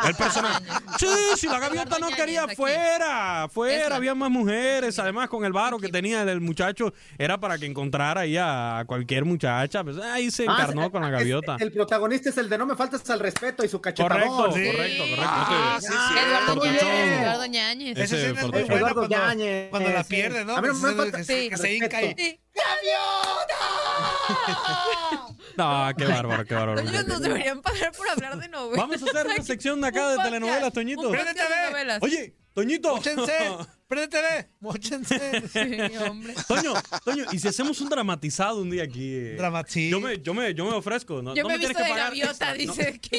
[0.05, 0.65] El personaje.
[0.99, 4.99] Sí, si la gaviota no quería fuera, fuera, había más mujeres.
[4.99, 9.23] Además, con el varo que tenía el muchacho, era para que encontrara ahí a cualquier
[9.23, 9.85] muchacha.
[9.85, 11.55] Pues ahí se Ah, encarnó con la es- gaviota.
[11.61, 14.27] el protagonista es el de no me faltes al respeto y su cachetadón.
[14.27, 14.65] Correcto, Sí.
[14.69, 15.25] correcto, correcto.
[15.25, 15.93] Ah, sí, sí.
[16.27, 16.65] Eduardo.
[16.65, 17.21] Ñañez.
[17.21, 17.97] Eduardo Ñañez.
[17.99, 20.57] Ese es muy Eduardo cuando, cuando la pierde, ¿no?
[20.57, 22.13] A mí no me falta- que se- que se hinca y...
[22.17, 22.39] Sí.
[25.57, 26.81] No, qué bárbaro, qué bárbaro.
[26.81, 28.77] Ellos nos deberían pagar por hablar de novelas.
[28.77, 31.01] Vamos a hacer una sección de acá de telenovelas, Toñito.
[31.01, 31.69] un podcast Préndete, de ve.
[31.71, 31.99] novelas.
[32.01, 32.95] Oye, Toñito.
[32.95, 33.33] ¡Móchense!
[33.87, 34.49] ¡Préndete!
[34.59, 35.43] ¡Móchense!
[35.49, 36.33] Sí, hombre.
[36.47, 36.73] Toño,
[37.03, 39.13] Toño, ¿y si hacemos un dramatizado un día aquí?
[39.13, 39.35] eh?
[39.37, 39.89] Drama- sí.
[39.89, 41.21] Yo me, yo me, yo me ofrezco.
[41.21, 42.93] No, Yo no me he tienes visto que de pagar gaviota, extra, dice.
[43.03, 43.09] No,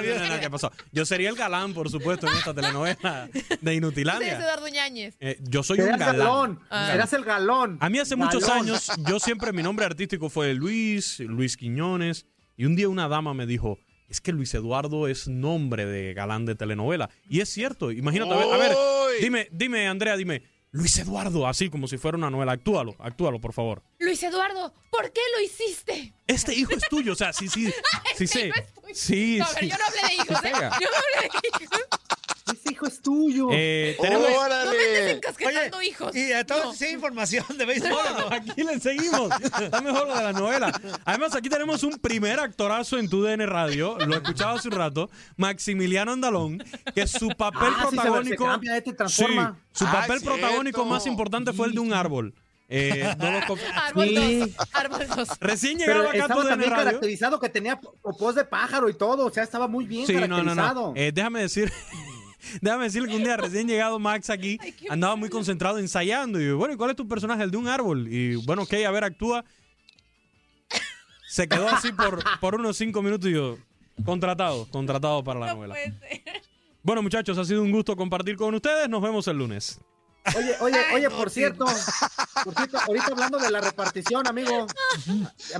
[0.00, 0.72] ¿Qué no, no, no, ¿qué pasó?
[0.92, 3.28] Yo sería el galán, por supuesto, en esta telenovela
[3.60, 4.38] de Inutilandia.
[4.38, 5.16] Eduardo Ñañez.
[5.20, 6.16] Eh, yo soy un galán.
[6.18, 6.88] galón, Ah.
[6.92, 7.78] serás el galón.
[7.80, 12.26] A mí hace muchos años, yo siempre mi nombre artístico fue Luis, Luis Quiñones,
[12.56, 13.78] y un día una dama me dijo,
[14.10, 17.08] es que Luis Eduardo es nombre de galán de telenovela.
[17.28, 18.76] Y es cierto, imagínate, a ver, a ver,
[19.20, 20.42] dime, dime, Andrea, dime,
[20.72, 23.82] Luis Eduardo, así como si fuera una novela, actúalo, actúalo, por favor.
[23.98, 26.12] Luis Eduardo, ¿por qué lo hiciste?
[26.26, 27.66] Este hijo es tuyo, o sea, sí, sí,
[28.16, 28.46] sí Este sé.
[28.48, 28.94] hijo es tuyo.
[28.94, 29.68] Sí, No, a ver, sí.
[29.70, 30.52] yo no hablé de hijos, ¿eh?
[30.52, 31.80] Yo no hablé de hijos.
[32.52, 33.48] Ese hijo es tuyo.
[33.52, 34.28] Eh, tenemos...
[34.30, 36.14] No me andes Oye, hijos.
[36.16, 36.72] y a todos No.
[36.74, 37.90] sí información de béisbol.
[37.90, 39.30] No, aquí le seguimos.
[39.40, 40.80] Está mejor lo de la novela.
[41.04, 43.96] Además, aquí tenemos un primer actorazo en tu DN Radio.
[43.98, 45.10] Lo escuchaba hace un rato.
[45.36, 46.62] Maximiliano Andalón,
[46.94, 48.44] que su papel Ah, sí, se- se protagónico.
[48.44, 49.56] cambia, este transforma.
[49.72, 52.34] Sí, su Ah, papel protagónico más importante fue el de un árbol.
[52.72, 54.38] Eh, no lo Árbol Sí.
[54.38, 54.68] 2.
[54.74, 55.28] Árbol 2.
[55.40, 56.84] Recién Pero llegaba acá a tu estaba también Radio.
[56.84, 60.20] caracterizado que tenía popós de pájaro y todo, o sea, estaba muy bien Sí, no,
[60.20, 60.80] no, caracterizado.
[60.88, 60.92] no.
[60.94, 61.72] Eh, déjame decir.
[62.60, 66.56] Déjame decirle que un día recién llegado Max aquí andaba muy concentrado ensayando y yo,
[66.58, 67.42] bueno, ¿y cuál es tu personaje?
[67.42, 68.06] El de un árbol.
[68.12, 69.44] Y bueno, ok, a ver, actúa.
[71.28, 73.56] Se quedó así por, por unos cinco minutos y yo,
[74.04, 75.74] contratado, contratado para la No novela.
[75.74, 76.22] puede ser.
[76.82, 78.88] Bueno, muchachos, ha sido un gusto compartir con ustedes.
[78.88, 79.78] Nos vemos el lunes.
[80.36, 81.64] Oye, oye, oye, por cierto,
[82.44, 84.66] por cierto, ahorita hablando de la repartición, amigo,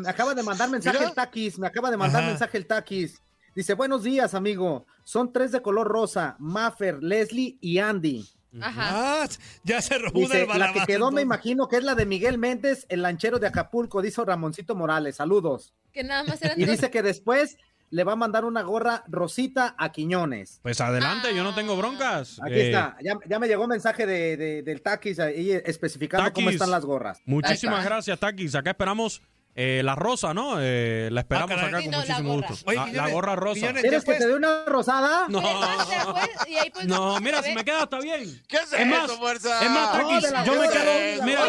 [0.00, 1.08] me acaba de mandar mensaje ¿Mira?
[1.10, 2.30] el Taquis, me acaba de mandar Ajá.
[2.30, 3.20] mensaje el Taquis.
[3.54, 4.86] Dice, buenos días, amigo.
[5.04, 8.24] Son tres de color rosa, Maffer, Leslie y Andy.
[8.60, 9.22] Ajá.
[9.22, 9.28] Ah,
[9.64, 12.36] ya se robó una Dice, la que quedó me imagino que es la de Miguel
[12.38, 15.16] Méndez, el lanchero de Acapulco, dice Ramoncito Morales.
[15.16, 15.72] Saludos.
[15.92, 17.56] Que nada más eran Y dice que después
[17.90, 20.60] le va a mandar una gorra rosita a Quiñones.
[20.62, 22.40] Pues adelante, yo no tengo broncas.
[22.42, 26.46] Aquí Eh, está, ya, ya me llegó mensaje de, de- del Taquis ahí especificando cómo
[26.46, 26.54] Taquis.
[26.60, 27.20] están las gorras.
[27.26, 28.54] Muchísimas gracias, Takis.
[28.54, 29.22] Acá esperamos
[29.62, 30.54] eh, la rosa, ¿no?
[30.58, 32.48] Eh, la esperamos Ah, acá con no, la muchísimo gorra.
[32.48, 32.64] gusto.
[32.70, 33.72] Oye, La- la, gorra rosa.
[33.74, 34.18] ¿Quieres que te pues.
[34.26, 35.26] dé una rosada?
[35.28, 35.40] No,
[36.48, 38.42] y ahí pues no, se mira, si me queda está bien.
[38.48, 39.62] ¿Qué es, Es más, eso, fuerza?
[39.62, 41.40] es más, No, de la yo me quedo, mira,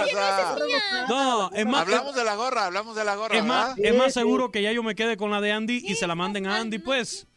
[1.08, 3.36] no, es no, más, Hablamos de la gorra, hablamos de la gorra.
[3.38, 3.92] es más, ¿verdad?
[3.94, 6.08] es más seguro que ya yo me quede con la de Andy y Sí, se
[6.08, 7.28] la manden a Andy, pues.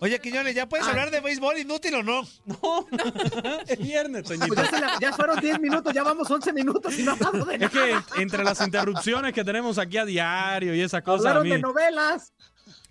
[0.00, 2.22] Oye, Quiñones, ¿ya puedes hablar de béisbol inútil o no?
[2.46, 2.86] No,
[3.66, 4.46] es viernes, Toñito.
[4.48, 7.46] Pues ya, se la- ya fueron 10 minutos, ya vamos 11 minutos y no hablamos
[7.46, 7.70] de Es nada.
[7.70, 11.44] que en- entre las interrupciones que tenemos aquí a diario y esas cosas, a Hablaron
[11.48, 12.32] mí, de novelas.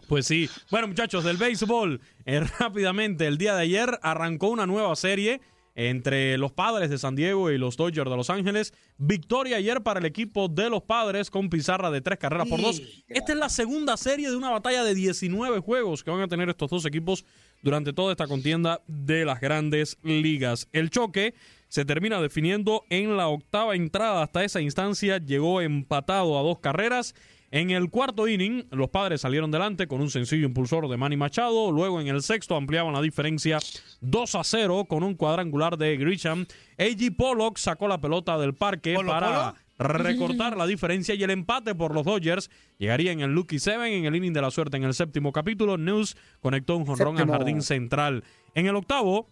[0.08, 0.50] Pues sí.
[0.72, 5.42] Bueno, muchachos, del béisbol, eh, rápidamente, el día de ayer arrancó una nueva serie
[5.88, 8.74] entre los padres de San Diego y los Dodgers de Los Ángeles.
[8.98, 12.82] Victoria ayer para el equipo de los padres con pizarra de tres carreras por dos.
[13.08, 16.50] Esta es la segunda serie de una batalla de 19 juegos que van a tener
[16.50, 17.24] estos dos equipos
[17.62, 20.68] durante toda esta contienda de las grandes ligas.
[20.74, 21.34] El choque
[21.70, 24.24] se termina definiendo en la octava entrada.
[24.24, 27.16] Hasta esa instancia llegó empatado a dos carreras.
[27.52, 31.72] En el cuarto inning, los padres salieron delante con un sencillo impulsor de Manny Machado.
[31.72, 33.58] Luego, en el sexto, ampliaban la diferencia
[34.02, 36.46] 2 a 0 con un cuadrangular de Grisham.
[36.78, 37.16] A.G.
[37.16, 41.94] Pollock sacó la pelota del parque ¿Polo, para recortar la diferencia y el empate por
[41.96, 44.78] los Dodgers llegaría en el Lucky Seven en el inning de la suerte.
[44.78, 48.24] En el séptimo capítulo, News conectó un jonrón al jardín central.
[48.54, 49.28] En el octavo,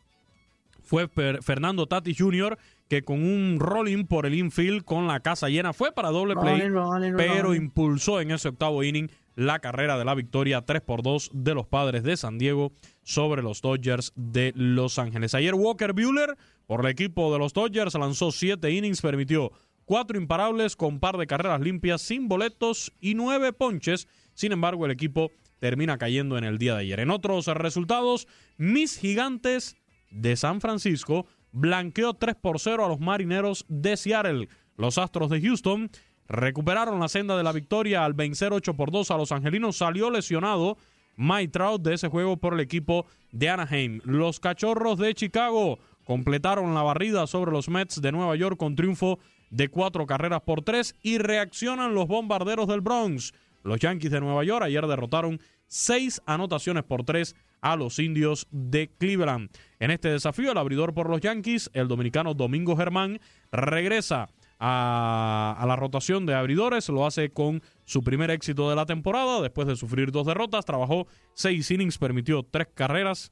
[0.83, 2.57] fue Per- Fernando Tati Jr.,
[2.89, 6.61] que con un rolling por el infield con la casa llena fue para doble play,
[6.61, 11.03] Rolling, rolling, pero impulsó en ese octavo inning la carrera de la victoria 3 por
[11.03, 12.71] 2 de los padres de San Diego
[13.03, 15.35] sobre los Dodgers de Los Ángeles.
[15.35, 16.35] Ayer Walker Bueller,
[16.65, 19.51] por el equipo de los Dodgers, lanzó 7 innings, permitió
[19.85, 24.07] 4 imparables con par de carreras limpias, sin boletos y 9 ponches.
[24.33, 26.99] Sin embargo, el equipo termina cayendo en el día de ayer.
[26.99, 28.27] En otros resultados,
[28.57, 29.77] mis gigantes
[30.09, 31.27] de San Francisco
[31.57, 34.47] blanqueó 3 por 0 a los marineros de Seattle.
[34.77, 35.89] Los Astros de Houston
[36.27, 39.77] recuperaron la senda de la victoria al vencer 8 por 2 a los angelinos.
[39.77, 40.77] Salió lesionado
[41.15, 44.01] Mike Trout de ese juego por el equipo de Anaheim.
[44.03, 49.19] Los cachorros de Chicago completaron la barrida sobre los Mets de Nueva York con triunfo
[49.49, 53.33] de cuatro carreras por tres y reaccionan los bombarderos del Bronx.
[53.63, 58.89] Los Yankees de Nueva York ayer derrotaron seis anotaciones por tres a los indios de
[58.97, 59.49] Cleveland.
[59.79, 63.19] En este desafío, el abridor por los Yankees, el dominicano Domingo Germán,
[63.51, 64.29] regresa
[64.59, 66.89] a, la rotación de abridores.
[66.89, 69.41] Lo hace con su primer éxito de la temporada.
[69.41, 73.31] Después de sufrir dos derrotas, trabajó seis innings, permitió tres carreras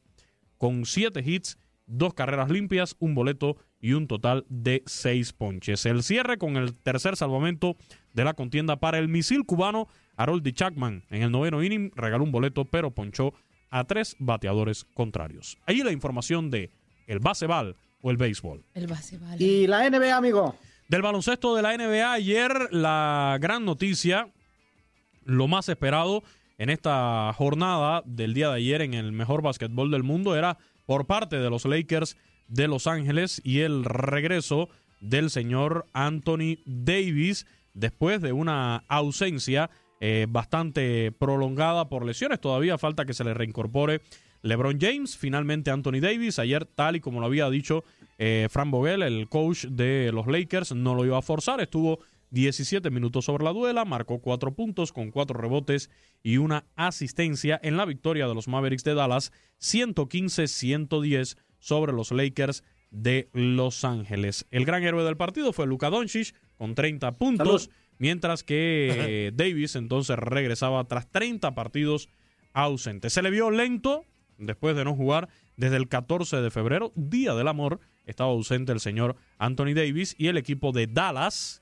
[0.57, 5.85] con siete hits, dos carreras limpias, un boleto y un total de seis ponches.
[5.85, 7.75] El cierre con el tercer salvamento
[8.13, 11.03] de la contienda para el misil cubano Harold Chapman.
[11.09, 13.33] En el noveno inning regaló un boleto, pero ponchó
[13.69, 15.57] a tres bateadores contrarios.
[15.65, 16.71] Ahí la información de
[17.07, 18.63] el baseball o el béisbol.
[18.73, 19.43] El base, vale.
[19.43, 20.55] Y la NBA, amigo.
[20.87, 24.29] Del baloncesto de la NBA, ayer la gran noticia,
[25.23, 26.23] lo más esperado
[26.57, 31.05] en esta jornada del día de ayer en el mejor básquetbol del mundo era por
[31.05, 34.69] parte de los Lakers de Los Ángeles y el regreso
[35.01, 39.69] del señor Anthony Davis después de una ausencia
[40.07, 42.39] eh, bastante prolongada por lesiones.
[42.39, 44.01] Todavía falta que se le reincorpore
[44.43, 45.17] LeBron James.
[45.17, 46.37] Finalmente Anthony Davis.
[46.37, 47.83] Ayer, tal y como lo había dicho
[48.19, 51.59] eh, Fran Vogel, el coach de los Lakers, no lo iba a forzar.
[51.59, 55.89] Estuvo 17 minutos sobre la duela, marcó 4 puntos con 4 rebotes
[56.21, 62.63] y una asistencia en la victoria de los Mavericks de Dallas, 115-110 sobre los Lakers
[62.91, 64.45] de Los Ángeles.
[64.51, 67.71] El gran héroe del partido fue Luka Doncic con 30 puntos.
[67.97, 72.09] Mientras que eh, Davis entonces regresaba tras 30 partidos
[72.53, 73.13] ausentes.
[73.13, 74.05] Se le vio lento
[74.37, 78.79] después de no jugar desde el 14 de febrero, Día del Amor, estaba ausente el
[78.79, 81.61] señor Anthony Davis y el equipo de Dallas,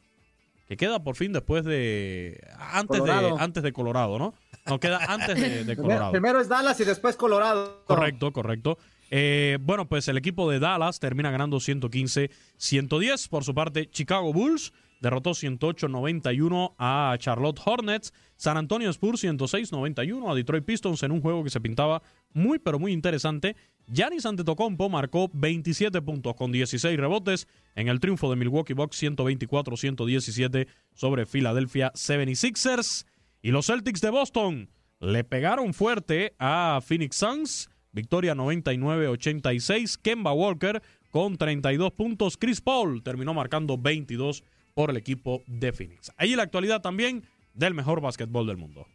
[0.68, 3.36] que queda por fin después de antes Colorado.
[3.38, 4.34] de antes de Colorado, ¿no?
[4.66, 6.12] No queda antes de, Colorado.
[6.12, 7.84] primero es Dallas y después Colorado.
[7.86, 8.78] Correcto, correcto.
[9.12, 13.30] Eh, bueno, pues el equipo de Dallas termina ganando 115-110.
[13.30, 14.74] Por su parte, Chicago Bulls
[15.04, 18.14] derrotó 108-91 a Charlotte Hornets.
[18.38, 22.02] San Antonio Spurs 106-91 a Detroit Pistons en un juego que se pintaba
[22.32, 23.58] muy, pero muy interesante.
[23.88, 30.68] Giannis Antetokounmpo marcó 27 puntos con 16 rebotes en el triunfo de Milwaukee Bucks 124-117
[30.94, 33.06] sobre Philadelphia 76ers.
[33.42, 34.70] Y los Celtics de Boston
[35.02, 37.70] le pegaron fuerte a Phoenix Suns.
[37.92, 40.00] Victoria 99-86.
[40.02, 40.82] Kemba Walker
[41.12, 42.38] con 32 puntos.
[42.38, 46.12] Chris Paul terminó marcando 22 por el equipo de Phoenix.
[46.18, 48.88] Ahí la actualidad también del mejor básquetbol del mundo.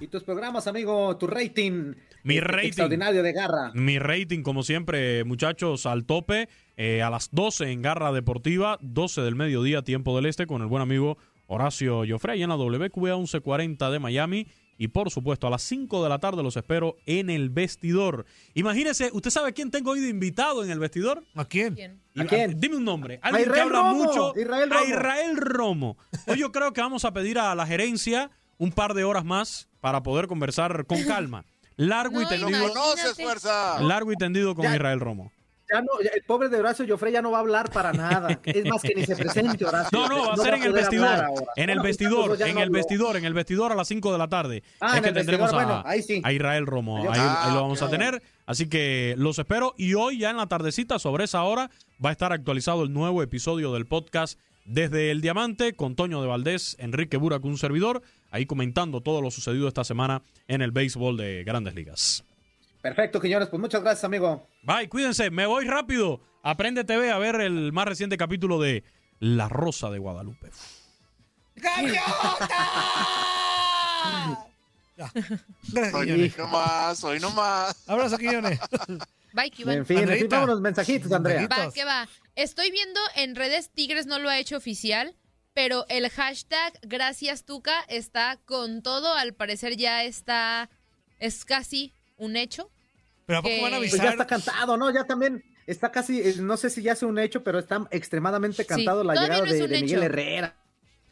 [0.00, 1.94] Y tus programas, amigo, tu rating.
[2.24, 2.68] Mi eh, rating.
[2.68, 3.72] Extraordinario de garra.
[3.74, 6.48] Mi rating, como siempre, muchachos, al tope.
[6.76, 10.68] eh, a las 12 en Garra Deportiva, 12 del mediodía, tiempo del este, con el
[10.68, 14.46] buen amigo Horacio Joffre, ahí en la WQA 1140 de Miami.
[14.82, 18.26] Y por supuesto, a las 5 de la tarde los espero en el vestidor.
[18.54, 21.22] Imagínese, ¿usted sabe quién tengo hoy de invitado en el vestidor?
[21.36, 21.76] ¿A quién?
[21.76, 22.02] ¿Quién?
[22.18, 22.58] ¿A quién?
[22.58, 23.20] Dime un nombre.
[23.22, 24.32] A Alguien que habla Romo, mucho.
[24.36, 24.88] Israel A Romo.
[24.88, 25.96] Israel Romo.
[26.26, 29.68] Hoy yo creo que vamos a pedir a la gerencia un par de horas más
[29.80, 31.44] para poder conversar con calma.
[31.76, 32.48] Largo y No, tendido.
[32.48, 32.74] imagínate.
[32.76, 33.80] conoces, fuerza.
[33.82, 34.74] Largo y tendido con Ya.
[34.74, 35.30] Israel Romo.
[35.72, 38.40] Ya no, ya- el pobre de Horacio Joffre ya no va a hablar para nada.
[38.44, 39.90] Es más que ni se presente, Horacio.
[39.98, 41.24] No, no, va a ser en el vestidor.
[41.56, 44.62] En el vestidor, en el vestidor, en el vestidor a las 5 de la tarde.
[44.80, 46.20] Ah, es que tendremos vestidor, a, bueno, ahí sí.
[46.24, 46.98] a Israel Romo.
[47.10, 48.22] Ahí, Ah, ahí lo vamos a tener.
[48.46, 49.74] Así que los espero.
[49.78, 51.70] Y hoy, ya en la tardecita, sobre esa hora,
[52.04, 56.28] va a estar actualizado el nuevo episodio del podcast desde el Diamante con Toño de
[56.28, 61.16] Valdés, Enrique Burak, un servidor, ahí comentando todo lo sucedido esta semana en el béisbol
[61.16, 62.24] de Grandes Ligas.
[62.82, 63.48] Perfecto, Quiñones.
[63.48, 64.46] Pues muchas gracias, amigo.
[64.62, 66.20] Bye, cuídense, me voy rápido.
[66.42, 68.82] Aprende TV a ver el más reciente capítulo de
[69.20, 70.50] La Rosa de Guadalupe.
[75.68, 76.38] Gracias, Hoy Quiñones.
[76.38, 77.88] no más, hoy no más.
[77.88, 78.58] Abrazo, Quiñones.
[79.32, 79.78] Bye, Iván.
[79.78, 81.46] En fin, en fin, vámonos mensajitos, Andrea.
[81.46, 82.08] Va, que va.
[82.34, 85.16] Estoy viendo en redes Tigres no lo ha hecho oficial,
[85.54, 89.14] pero el hashtag Gracias Tuca está con todo.
[89.14, 90.68] Al parecer ya está,
[91.18, 91.92] es casi
[92.24, 92.70] un hecho.
[93.26, 94.26] Pero ¿a poco van a Que- Pues ya está avisar?
[94.26, 94.92] cantado, ¿no?
[94.92, 98.64] Ya también está casi, eh, no sé si ya es un hecho, pero está extremadamente
[98.66, 100.06] cantado la llegada no es de, un de Miguel hecho.
[100.06, 100.56] Herrera.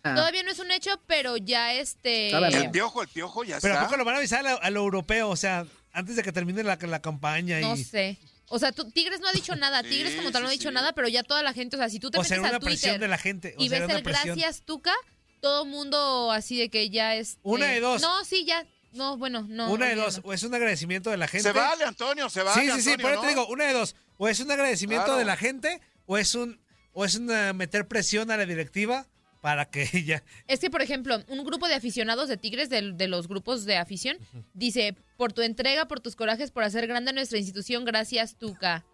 [0.03, 0.15] Ah.
[0.15, 2.35] Todavía no es un hecho, pero ya este.
[2.35, 3.87] A El piojo, el piojo ya Pero ¿a está.
[3.87, 5.29] poco lo van a avisar a lo, a lo europeo?
[5.29, 7.61] O sea, antes de que termine la, la campaña.
[7.61, 7.63] Y...
[7.63, 8.19] No sé.
[8.49, 9.83] O sea, tú- Tigres no ha dicho nada.
[9.83, 10.75] Tigres Sí, como tal no ha dicho sí.
[10.75, 12.99] nada, pero ya toda la gente, o sea, si tú te O metes a Twitter
[12.99, 13.55] de la gente.
[13.59, 14.37] O y ves una el presión.
[14.39, 14.93] Gracias Tuca,
[15.41, 17.39] todo mundo así de que ya es.
[17.43, 18.01] Una de dos.
[18.03, 18.67] No, sí, ya.
[18.93, 19.71] No, bueno, no.
[19.73, 20.21] una de dos.
[20.25, 21.45] O es un agradecimiento de la gente.
[21.49, 22.61] Se vale, Antonio, se vale.
[22.61, 22.91] sí, sí, sí.
[22.91, 23.23] Antonio, eso ¿no?
[23.23, 23.95] te digo, una de dos.
[24.19, 25.19] O es un agradecimiento Claro.
[25.19, 26.61] de la gente, o es un
[26.93, 29.07] o es una meter presión a la directiva
[29.41, 30.23] para que ella.
[30.49, 33.77] Es que, por ejemplo, un grupo de aficionados de Tigres, de, de los grupos de
[33.77, 34.19] afición,
[34.55, 38.85] dice, por tu entrega, por tus corajes, por hacer grande nuestra institución, gracias, Tuca.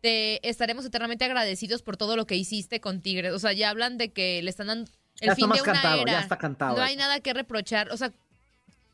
[0.00, 3.32] Te estaremos eternamente agradecidos por todo lo que hiciste con Tigres.
[3.32, 5.62] O sea, ya hablan de que le están dando el Ya está fin más de
[5.62, 6.12] una cantado, era.
[6.12, 7.00] ya está cantado No hay eso.
[7.00, 7.90] nada que reprochar.
[7.90, 8.12] O sea,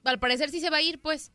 [0.05, 1.32] al parecer sí se va a ir, pues.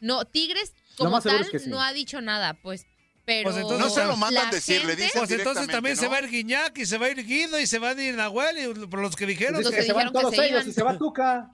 [0.00, 1.68] No, Tigres como tal es que sí.
[1.70, 2.86] no ha dicho nada, pues.
[3.24, 6.08] Pero Pues entonces No se lo mandan decir, le gente- dicen Pues entonces también se
[6.08, 8.14] va a ir Guiñac y se va a ir Guido y se va a ir
[8.14, 9.60] Nahuel y por los que dijeron.
[9.62, 10.68] Los que que se van dijeron todos se ellos iban.
[10.70, 11.50] y se va Tuca.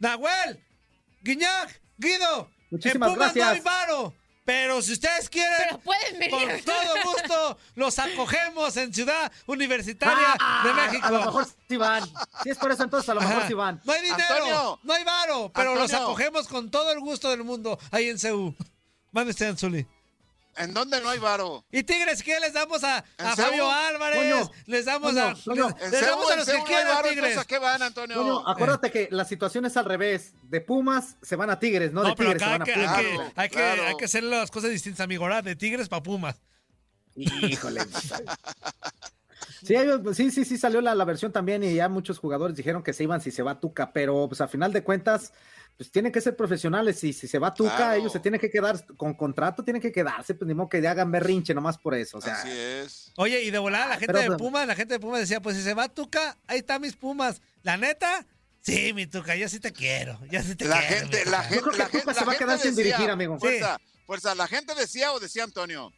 [0.00, 0.60] Nahuel,
[1.22, 2.50] Guiñac, Guido.
[2.70, 3.64] Muchísimas en Pumas no hay gracias.
[3.64, 4.14] varo.
[4.48, 6.30] Pero si ustedes quieren, Pero pueden venir.
[6.30, 11.06] con todo gusto, los acogemos en Ciudad Universitaria Ah, de México.
[11.06, 12.02] A lo mejor sí van.
[12.42, 13.78] Si es por eso, entonces a lo mejor sí van.
[13.84, 14.80] No hay dinero, Antonio.
[14.84, 18.54] no hay varo, pero los acogemos con todo el gusto del mundo ahí en CU.
[19.12, 19.86] Mande usted, Anzuli.
[20.58, 21.64] ¿En dónde no hay varo?
[21.70, 23.36] Y Tigres, ¿qué les damos a, ¿En a?
[23.36, 24.18] Fabio Álvarez?
[24.34, 25.68] Coño, les damos coño, a, coño.
[25.90, 27.38] les, damos a los que quieran, varo, Tigres.
[27.38, 28.16] ¿a qué van, Antonio?
[28.16, 30.32] Coño, acuérdate que la situación es al revés.
[30.42, 32.62] De Pumas se van a Tigres, no, No, de pero Tigres se acá hay van
[32.62, 32.98] a que, hay, Pumas.
[32.98, 33.82] que, Claro, hay, que, claro.
[33.86, 35.24] hay que hacer las cosas distintas, amigo.
[35.24, 35.44] ¿verdad?
[35.44, 36.40] De Tigres para Pumas.
[37.14, 37.80] Híjole.
[39.64, 39.74] Sí,
[40.14, 43.02] sí, sí, sí, salió la, la versión también y ya muchos jugadores dijeron que se
[43.02, 45.32] iban si se va Tuca, pero pues a final de cuentas,
[45.78, 48.00] pues tienen que ser profesionales y si se va Tuca, Claro.
[48.00, 51.10] ellos se tienen que quedar con contrato, tienen que quedarse, pues ni modo que hagan
[51.12, 52.34] berrinche nomás por eso, o sea.
[52.34, 53.12] Así es.
[53.16, 55.56] Oye, y de volada la gente pero- de Pumas, la gente de Pumas decía, pues
[55.56, 57.40] si se va Tuca, ahí están mis Pumas.
[57.62, 58.26] La neta,
[58.60, 60.96] sí, mi Tuca, yo sí te quiero, yo sí te La quiero.
[61.08, 63.38] gente, la gente, la gente, se la va a quedar gente sin decía, dirigir, amigo.
[63.38, 65.92] Fuerza, fuerza, la gente decía o decía Antonio.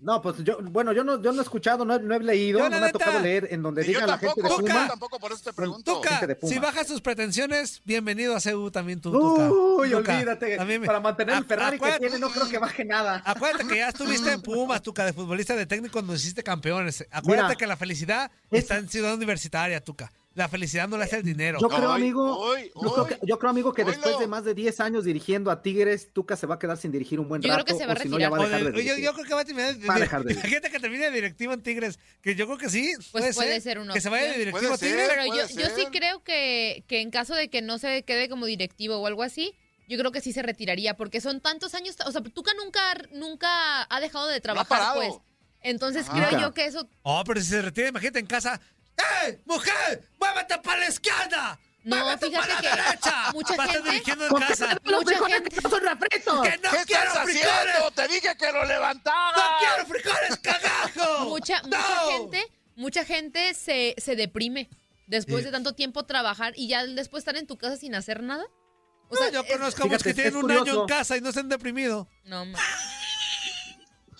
[0.00, 2.60] No, pues yo, bueno, yo no, yo no he escuchado, no, he- no he leído,
[2.60, 4.88] Yo, no me ha neta, tocado leer en donde diga la gente de yo Pumas.
[4.88, 5.96] tampoco, por eso te pregunto.
[5.96, 6.54] Tuca, de Pumas.
[6.54, 9.50] si bajas tus pretensiones, bienvenido a CU también tú, Tuca.
[9.50, 12.84] Uy, Tuca, olvídate, también para mantener el Ferrari que acuérdate- tiene, no creo que baje
[12.84, 13.22] nada.
[13.24, 17.04] Acuérdate que ya estuviste en Pumas, Tuca, de futbolista de técnico cuando hiciste campeones.
[17.10, 20.12] Acuérdate Mira, que la felicidad es- está en Ciudad Universitaria, Tuca.
[20.38, 21.58] La felicidad no le hace el dinero.
[21.60, 24.54] Yo creo, amigo, hoy, yo, creo que, yo creo, amigo, que después de más de
[24.54, 27.48] 10 años dirigiendo a Tigres, Tuca se va a quedar sin dirigir un buen Yo
[27.48, 27.64] creo rato.
[27.72, 29.34] que se va a si no, ya va a dejar de- de yo, creo que
[29.34, 31.62] va a terminar de, Va a dejar de la gente que termine de directivo en
[31.62, 32.92] Tigres, que yo creo que sí.
[33.10, 34.78] Pues puede ser una Que se vaya de directivo a.
[34.78, 35.08] Tigres.
[35.08, 38.96] Pero yo, sí creo que, que en caso de que no se quede como directivo
[38.98, 39.54] o algo así,
[39.88, 42.80] yo creo que sí se retiraría, porque son tantos años, o sea, Tuca nunca,
[43.12, 45.00] nunca ha dejado de trabajar, parado.
[45.00, 45.14] pues.
[45.60, 46.12] Entonces Ajá.
[46.16, 46.42] creo Nunca.
[46.42, 48.60] yo que eso, Oh, pero si se retira, imagínate en casa.
[49.24, 50.08] ¡Ey, mujer!
[50.18, 51.58] ¡Muévete para la izquierda!
[51.84, 53.32] No, ¡Muévete fíjate para que la derecha!
[53.32, 54.76] mucha Va a estar gente- dirigiendo en ¿Por qué casa.
[54.84, 55.80] los Mucha frijoles gente- no son?
[56.42, 57.48] ¡Que no ¿Qué quiero estás frijoles!
[57.48, 57.90] haciendo?
[57.92, 59.36] Te dije que lo levantara.
[59.36, 61.24] ¡No quiero frijoles, cagajo!
[61.28, 61.68] mucha, ¡No!
[61.68, 64.68] mucha gente, mucha gente se, se deprime
[65.06, 65.44] después Sí.
[65.46, 68.44] de tanto tiempo trabajar y ya después estar en tu casa sin hacer nada.
[69.10, 70.82] O No, sea, yo es- conozco a muchos fíjate, que tienen un año curioso.
[70.82, 72.08] en casa y no se han deprimido.
[72.24, 72.58] No, ma.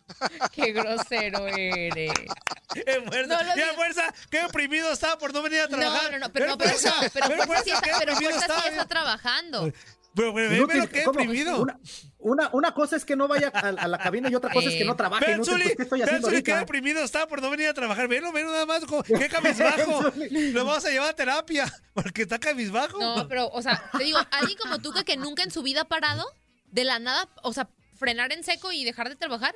[0.52, 2.12] Qué grosero eres.
[2.74, 3.42] ¡Qué fuerza!
[3.42, 4.14] No ¡Qué fuerza!
[4.30, 6.04] ¡Qué deprimido estaba por no venir a trabajar!
[6.04, 8.04] No, no, no, pero, no, pero, fuerza, no, pero ve Fuerza sí fuerza, está, qué
[8.04, 8.66] pero Fuerza sí estaba.
[8.68, 9.72] está trabajando.
[10.14, 11.20] Pero, pero, que he ¿cómo?
[11.20, 11.62] deprimido.
[11.62, 11.78] Una,
[12.18, 14.74] una, una cosa es que no vaya a, a la cabina y otra cosa es
[14.74, 15.30] que no trabaje.
[15.30, 17.74] Inútil, Zuli, pues, ¿qué estoy vean, haciendo Zuli, qué deprimido estaba por no venir a
[17.74, 18.08] trabajar.
[18.08, 18.82] Velo, velo nada más.
[19.06, 20.12] Qué cabizbajo.
[20.30, 22.98] Lo vamos a llevar a terapia porque está cabizbajo.
[22.98, 25.82] No, pero, o sea, te digo, alguien como tú que, que nunca en su vida
[25.82, 26.26] ha parado,
[26.66, 29.54] de la nada, o sea, frenar en seco y dejar de trabajar,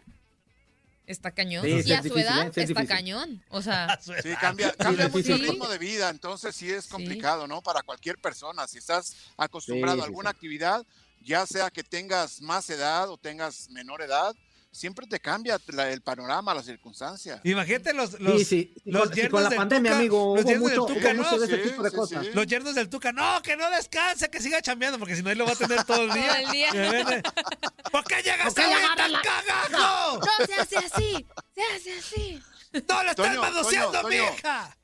[1.13, 1.63] está cañón.
[1.65, 2.89] Sí, y a su difícil, edad está difícil.
[2.89, 3.45] cañón.
[3.51, 7.47] O sea, Sí, cambia, cambia sí, mucho el ritmo de vida, entonces sí es complicado,
[7.47, 7.63] ¿no?
[7.63, 10.37] Para cualquier persona, si estás acostumbrado Sí, a alguna sí.
[10.37, 10.87] actividad,
[11.21, 14.35] ya sea que tengas más edad o tengas menor edad,
[14.73, 17.41] siempre te cambia la- el panorama, las circunstancias.
[17.45, 18.75] Imagínate los, los, Sí, sí.
[18.87, 21.23] Y los con, la del pandemia, Tuca, amigo, los yernos del Tuca, ¿no?
[21.23, 22.25] mucho de ese Sí, tipo de sí, cosas.
[22.27, 22.31] sí.
[22.33, 25.39] Los yernos del Tuca, no, que no descanse, que siga chambeando, porque si no, él
[25.39, 26.13] lo va a tener todo el
[26.51, 26.73] día.
[26.73, 27.23] El
[27.93, 29.23] ¿Por qué llegas ¿Por qué ahorita, llegas?
[29.23, 30.19] cagajo?
[30.19, 32.43] no se hace así, se hace así.
[32.89, 34.33] ¡No le estás manoseando, Toño, Toño.
[34.33, 34.77] mija!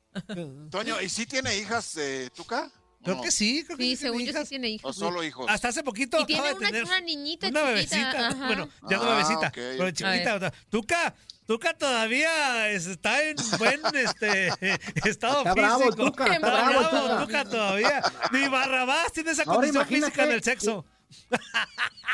[0.71, 2.71] Toño, ¿y si tiene hijas, eh, Tuca?
[3.01, 3.23] ¿O Creo no?
[3.23, 4.97] que sí, creo que Sí, sí según yo sí tiene ¿O hijos.
[4.97, 5.47] solo hijos?
[5.49, 7.97] Hasta hace poquito Y tiene acaba de una, tener una niñita una chiquita.
[7.97, 8.29] bebecita.
[8.29, 8.47] ajá.
[8.47, 9.55] Bueno, ya no Ah, bebecita, ok.
[9.55, 10.35] pero chiquita.
[10.35, 11.15] o sea, Tuca,
[11.47, 14.49] Tuca todavía es- está en buen este,
[15.09, 16.05] estado Está bravo, físico.
[16.07, 17.27] Tuca, está está bravo, bravo, Tuca.
[17.27, 18.03] Tuca todavía.
[18.33, 20.85] Ni Barrabás tiene esa Ahora condición física en el sexo.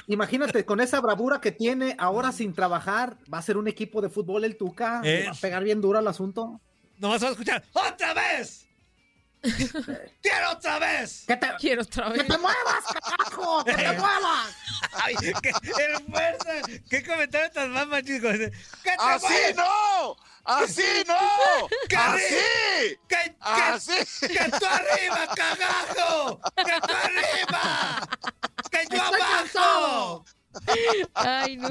[0.06, 4.08] Imagínate, con esa bravura que tiene ahora sin trabajar, va a ser un equipo de
[4.10, 5.00] fútbol el Tuca.
[5.02, 5.24] Eh.
[5.26, 6.60] Va a pegar bien duro al asunto.
[6.98, 8.66] Nomás vamos a escuchar ¡Otra vez!
[10.22, 11.24] ¡Quiero otra vez!
[11.26, 12.22] ¡Que te, Quiero otra vez.
[12.22, 13.64] que te muevas, carajo!
[13.64, 14.56] ¡Que te muevas!
[14.92, 16.52] Ay, qué, el fuerza.
[16.88, 18.32] ¿Qué comentario tan más machista?
[18.32, 19.56] ¡Que te ¡Así muevas!
[19.56, 20.16] no!
[20.44, 21.68] ¡Así no!
[21.88, 22.34] ¡Que ¡Así!
[23.08, 23.92] ¡Que, que, ¡Así!
[24.26, 26.40] ¡Que tú arriba, cagajo!
[26.56, 28.08] ¡Que tú arriba!
[28.70, 29.36] ¡Que yo Estoy abajo!
[29.36, 30.24] cansado.
[31.14, 31.68] Ay, no.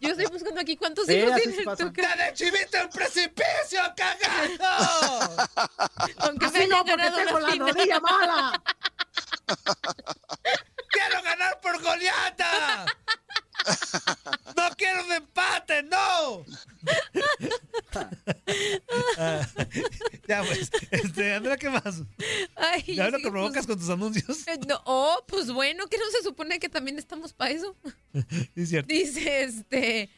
[0.00, 1.84] Yo estoy buscando aquí cuántos Sí, hijos tiene el pasa.
[1.84, 2.02] Tuca.
[2.16, 5.36] ¡Te de chivito en precipicio, cagajo!
[6.18, 7.68] Aunque Así no, porque tengo la final.
[7.68, 8.62] rodilla mala.
[10.90, 12.86] ¡Quiero ganar por goleada!
[14.56, 16.44] ¡No quiero un empate, no!
[19.18, 19.46] Ah,
[20.26, 21.96] ya pues, este, Andrea, ¿qué más?
[22.72, 24.48] Ay, ¿Ya ves lo que provocas pues, con tus anuncios?
[24.48, 27.76] eh, no, oh, pues bueno, que no se supone que también estamos para eso.
[28.12, 28.88] Sí, es cierto.
[28.92, 30.10] Dice este.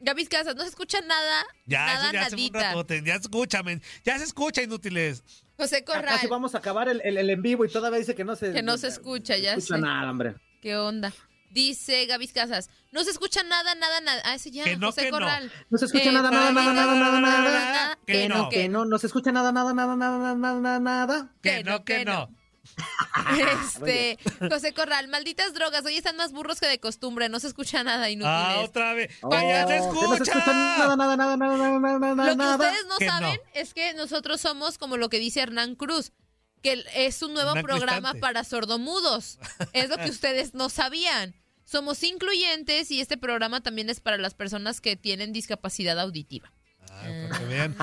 [0.00, 1.44] Gaby Casas, no se escucha nada.
[1.64, 2.58] Ya, nada, eso ya hace un nadita.
[2.60, 3.02] ratote.
[3.04, 3.80] Ya escúchame.
[4.04, 5.22] Ya se escucha, inútiles.
[5.56, 8.24] José Casi Corral, vamos a acabar el, el- el en vivo y todavía dice que
[8.24, 9.80] no se, que no se escucha, ya escucha sé.
[9.80, 10.34] nada, hombre.
[10.60, 11.12] ¿Qué onda?
[11.52, 14.22] Dice Gaby Casas, no se escucha nada, nada, nada.
[14.24, 15.18] Ah, ese ya, Que no, José que no.
[15.18, 15.52] Corral.
[15.70, 17.50] No se escucha Eh, nada, nada, nada, nada, nada, nada.
[17.50, 18.48] nada, Que no.
[18.48, 21.32] Que no, no se escucha nada, nada, nada, nada, nada, nada, nada.
[21.42, 22.30] Que no, que no.
[23.64, 24.18] Este,
[24.50, 28.08] José Corral, malditas drogas, hoy están más burros que de costumbre, no se escucha nada
[28.08, 28.32] inútiles.
[28.34, 29.10] Ah, otra vez.
[29.22, 30.96] Oh, ¡Que ya se que no se escucha nada, escucha!
[30.96, 32.54] nada, nada, nada, nada, nada, Lo que nada.
[32.56, 33.12] ustedes no Que no.
[33.12, 36.12] saben es que nosotros somos como lo que dice Hernán Cruz,
[36.62, 38.20] que es un nuevo Hernán programa Cristante.
[38.20, 39.38] para sordomudos.
[39.72, 41.34] Es lo que ustedes no sabían.
[41.64, 46.52] Somos incluyentes y este programa también es para las personas que tienen discapacidad auditiva.
[46.90, 47.76] Ah, para que vean.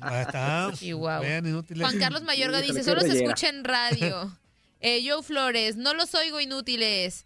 [0.00, 0.70] Ahí está.
[0.80, 1.22] Y guau.
[1.22, 1.82] Vean, inútiles.
[1.86, 3.24] Juan Carlos Mayorga dice, solo se rellena".
[3.24, 4.38] escucha en radio.
[4.86, 7.24] Eh, Joe Flores, no los oigo inútiles.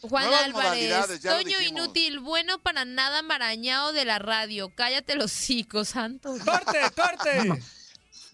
[0.00, 4.72] Juan Nuevas Álvarez, Toño inútil, bueno para nada marañado de la radio.
[4.74, 6.34] Cállate los hocico, santo.
[6.42, 7.62] ¡Corte, corte!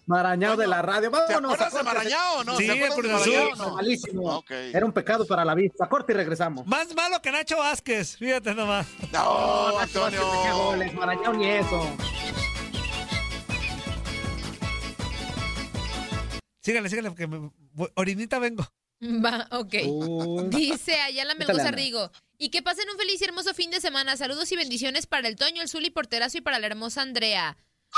[0.09, 1.11] Marañao de la radio.
[1.11, 1.51] ¿Te Vámonos.
[1.59, 1.83] de corte.
[1.83, 2.57] Marañao o no?
[2.57, 3.37] Sí, ¿Te acuerdas el de.
[3.39, 3.75] Marañao no?
[3.75, 4.43] malísimo.
[4.49, 5.87] Era un pecado para la vista.
[5.87, 6.65] Corte y regresamos.
[6.65, 8.17] Más malo que Nacho Vázquez.
[8.17, 8.87] Fíjate nomás.
[9.13, 10.21] No, ¿Qué Antonio.
[10.51, 10.93] goles?
[10.95, 11.95] Marañao ni eso.
[16.61, 17.51] Síganle, síganle, porque me-
[17.95, 18.65] orinita vengo.
[19.01, 19.75] Va, ok.
[19.85, 20.43] Uy.
[20.49, 21.69] Dice Ayala Melgoza.
[21.71, 22.11] Rigo.
[22.39, 24.17] Y que pasen un feliz y hermoso fin de semana.
[24.17, 27.57] Saludos y bendiciones para el Toño, el Zuli Porterazo y para la hermosa Andrea.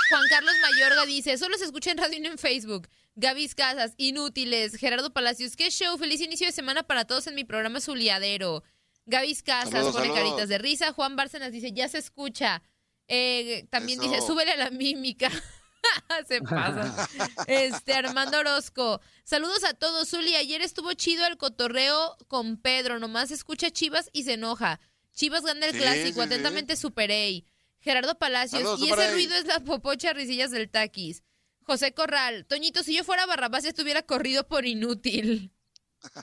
[0.10, 2.88] Juan Carlos Mayorga dice, solo se escucha en radio y no en Facebook.
[3.16, 4.76] Gavis Casas, inútiles.
[4.76, 5.98] Gerardo Palacios, qué show.
[5.98, 8.64] Feliz inicio de semana para todos en mi programa Zuliadero.
[9.06, 10.24] Gavis Casas Saludos, pone saludos.
[10.30, 10.94] caritas de risa.
[10.94, 12.62] Juan Bárcenas dice, ya se escucha.
[13.08, 14.10] Eh, también Eso.
[14.10, 15.30] dice, súbele a la mímica.
[16.28, 17.08] se pasa.
[17.48, 19.02] Este, Armando Orozco.
[19.24, 20.36] Saludos a todos, Zuli.
[20.36, 23.00] Ayer estuvo chido el cotorreo con Pedro.
[23.00, 24.80] Nomás escucha Chivas y se enoja.
[25.14, 26.08] Chivas gana el Sí, clásico.
[26.08, 26.22] sí, sí.
[26.22, 27.51] Atentamente, Super A.
[27.82, 28.62] Gerardo Palacios.
[28.62, 31.24] Saludos, y ese ruido es la popocha risillas del taquis.
[31.64, 32.46] José Corral.
[32.46, 35.52] Toñito, si yo fuera Barrabás, ya estuviera corrido por inútil.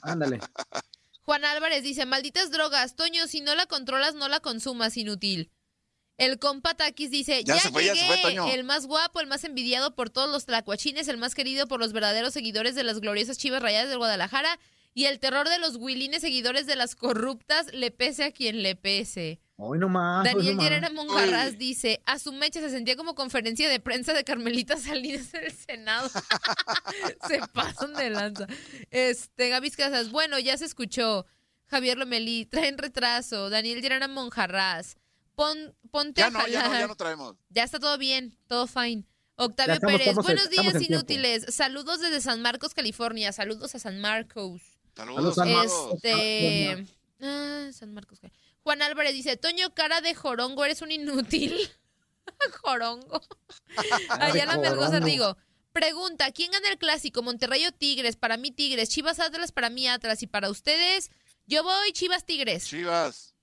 [0.01, 0.39] Ándale.
[1.21, 5.51] Juan Álvarez dice, malditas drogas, Toño, si no la controlas, no la consumas, inútil.
[6.17, 8.47] El compa Taquis dice, ya, Ya se fue, ya se llegué, fue, Toño.
[8.51, 11.93] el más guapo, el más envidiado por todos los tlacuachines, el más querido por los
[11.93, 14.59] verdaderos seguidores de las gloriosas chivas rayadas de Guadalajara
[14.93, 18.75] y el terror de los huilines seguidores de las corruptas, le pese a quien le
[18.75, 19.39] pese.
[19.61, 20.23] Hoy nomás.
[20.23, 20.57] Daniel.
[20.57, 21.55] Llerena Monjarras Uy.
[21.57, 25.51] dice, a su mecha se sentía como conferencia de prensa de Carmelita Salinas en el
[25.51, 26.09] Senado.
[27.27, 28.47] se pasan de lanza.
[28.89, 31.25] Este, Gavis Casas, bueno, ya se escuchó.
[31.67, 33.49] Javier Lomelí, traen retraso.
[33.49, 34.95] Daniel Llerena Monjarras.
[35.35, 37.35] Pon, ponte Ya a no, ya no, ya no traemos.
[37.49, 39.05] Ya está todo bien, todo fine.
[39.35, 40.93] Octavio estamos- Pérez, estamos buenos estamos días tiempo.
[40.95, 41.53] inútiles.
[41.53, 43.31] Saludos desde San Marcos, California.
[43.31, 44.61] Saludos a San Marcos.
[44.95, 45.93] Saludos, San saludos.
[45.95, 46.85] Este.
[47.21, 48.19] Ah, San Marcos.
[48.63, 51.55] Juan Álvarez dice: Toño, cara de jorongo, eres un inútil.
[52.63, 53.21] jorongo.
[54.09, 54.99] Allá la Melgoza.
[54.99, 55.37] Rigo.
[55.71, 57.21] Pregunta: ¿quién gana el clásico?
[57.21, 58.15] ¿Monterrey o Tigres?
[58.15, 58.89] Para mí, Tigres.
[58.89, 60.23] Chivas Atlas, para mí, Atlas.
[60.23, 61.11] Y para ustedes,
[61.45, 62.65] yo voy Chivas Tigres.
[62.65, 63.33] Chivas.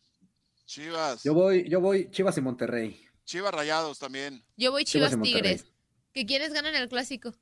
[0.67, 1.23] Chivas.
[1.23, 3.07] Yo voy, yo voy Chivas y Monterrey.
[3.25, 4.45] Chivas Rayados también.
[4.57, 5.23] Yo voy Chivas Chivas.
[5.23, 5.65] Tigres.
[6.13, 7.35] ¿Que quiénes ganan el clásico?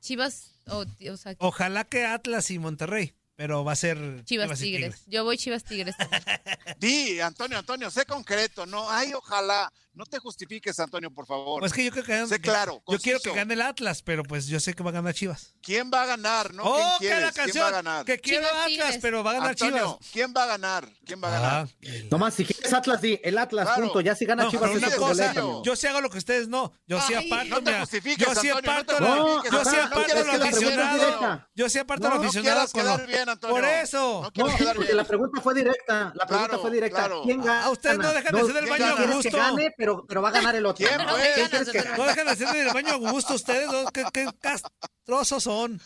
[0.00, 4.64] Chivas o, o sea, Ojalá que Atlas y Monterrey, pero va a ser Chivas, y
[4.64, 5.02] Tigres.
[5.06, 5.94] Yo voy Chivas Tigres.
[6.80, 8.66] Di, Antonio, Antonio, sé concreto.
[8.66, 9.72] No, ay, ojalá.
[9.96, 11.60] No te justifiques, Antonio, por favor.
[11.60, 14.46] Pues que yo creo que Sé claro, Yo quiero que gane el Atlas, pero pues
[14.46, 15.54] yo sé que va a ganar Chivas.
[15.62, 16.52] ¿Quién va a ganar?
[16.52, 17.32] No, oh, ¿quién que la quieres?
[17.32, 17.64] ¿Quién canción.
[17.64, 18.04] va a ganar?
[18.04, 20.12] Que quiero Chivas, Atlas, pero va a ganar Antonio, Chivas.
[20.12, 20.88] ¿quién va a ganar?
[21.06, 21.68] ¿Quién va a ganar?
[21.68, 23.82] Ah, Nomás, si quieres Atlas, di el Atlas, Claro.
[23.84, 24.00] punto.
[24.02, 25.34] Ya si gana No, Chivas, es una cosa,
[25.64, 26.74] yo sí hago lo que ustedes no.
[26.86, 27.48] Yo sí aparto.
[27.48, 31.46] no te justifiques, yo sí no aparto justifiques, yo sí no aparto es aficionado.
[31.54, 33.40] Yo sí aparto No, lo no aficionado.
[33.48, 34.30] Por eso.
[34.36, 36.12] No No, porque la pregunta fue directa.
[36.14, 37.08] La pregunta fue directa.
[37.24, 37.64] ¿Quién gana?
[37.64, 39.38] Ah, ustedes no dejan de hacer el ¿quién baño a gusto.
[39.86, 40.84] Pero, pero va a ganar el otro.
[40.84, 41.22] ¿Quién, No, pues?
[41.22, 41.70] ¿quién ¿Quién gana?
[41.70, 43.86] quieres que No dejan el baño a gusto ustedes, ¿no?
[43.92, 45.80] ¿Qué, qué castrosos son?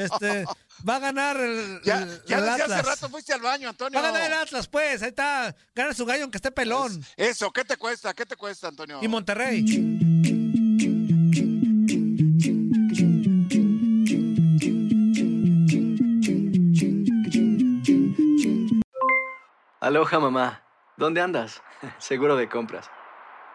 [0.00, 0.46] Este,
[0.88, 4.00] va a ganar el, Ya, el- ya el hace rato fuiste al baño, Antonio.
[4.00, 5.02] Va a ganar el Atlas, pues.
[5.02, 5.54] Ahí está.
[5.74, 7.04] Gana su gallo aunque esté pelón.
[7.16, 8.14] Eso, ¿qué te cuesta?
[8.14, 9.00] ¿Qué te cuesta, Antonio?
[9.02, 9.64] Y Monterrey.
[19.80, 20.62] Aloha mamá,
[20.96, 21.62] ¿dónde andas?
[21.98, 22.88] Seguro de compras.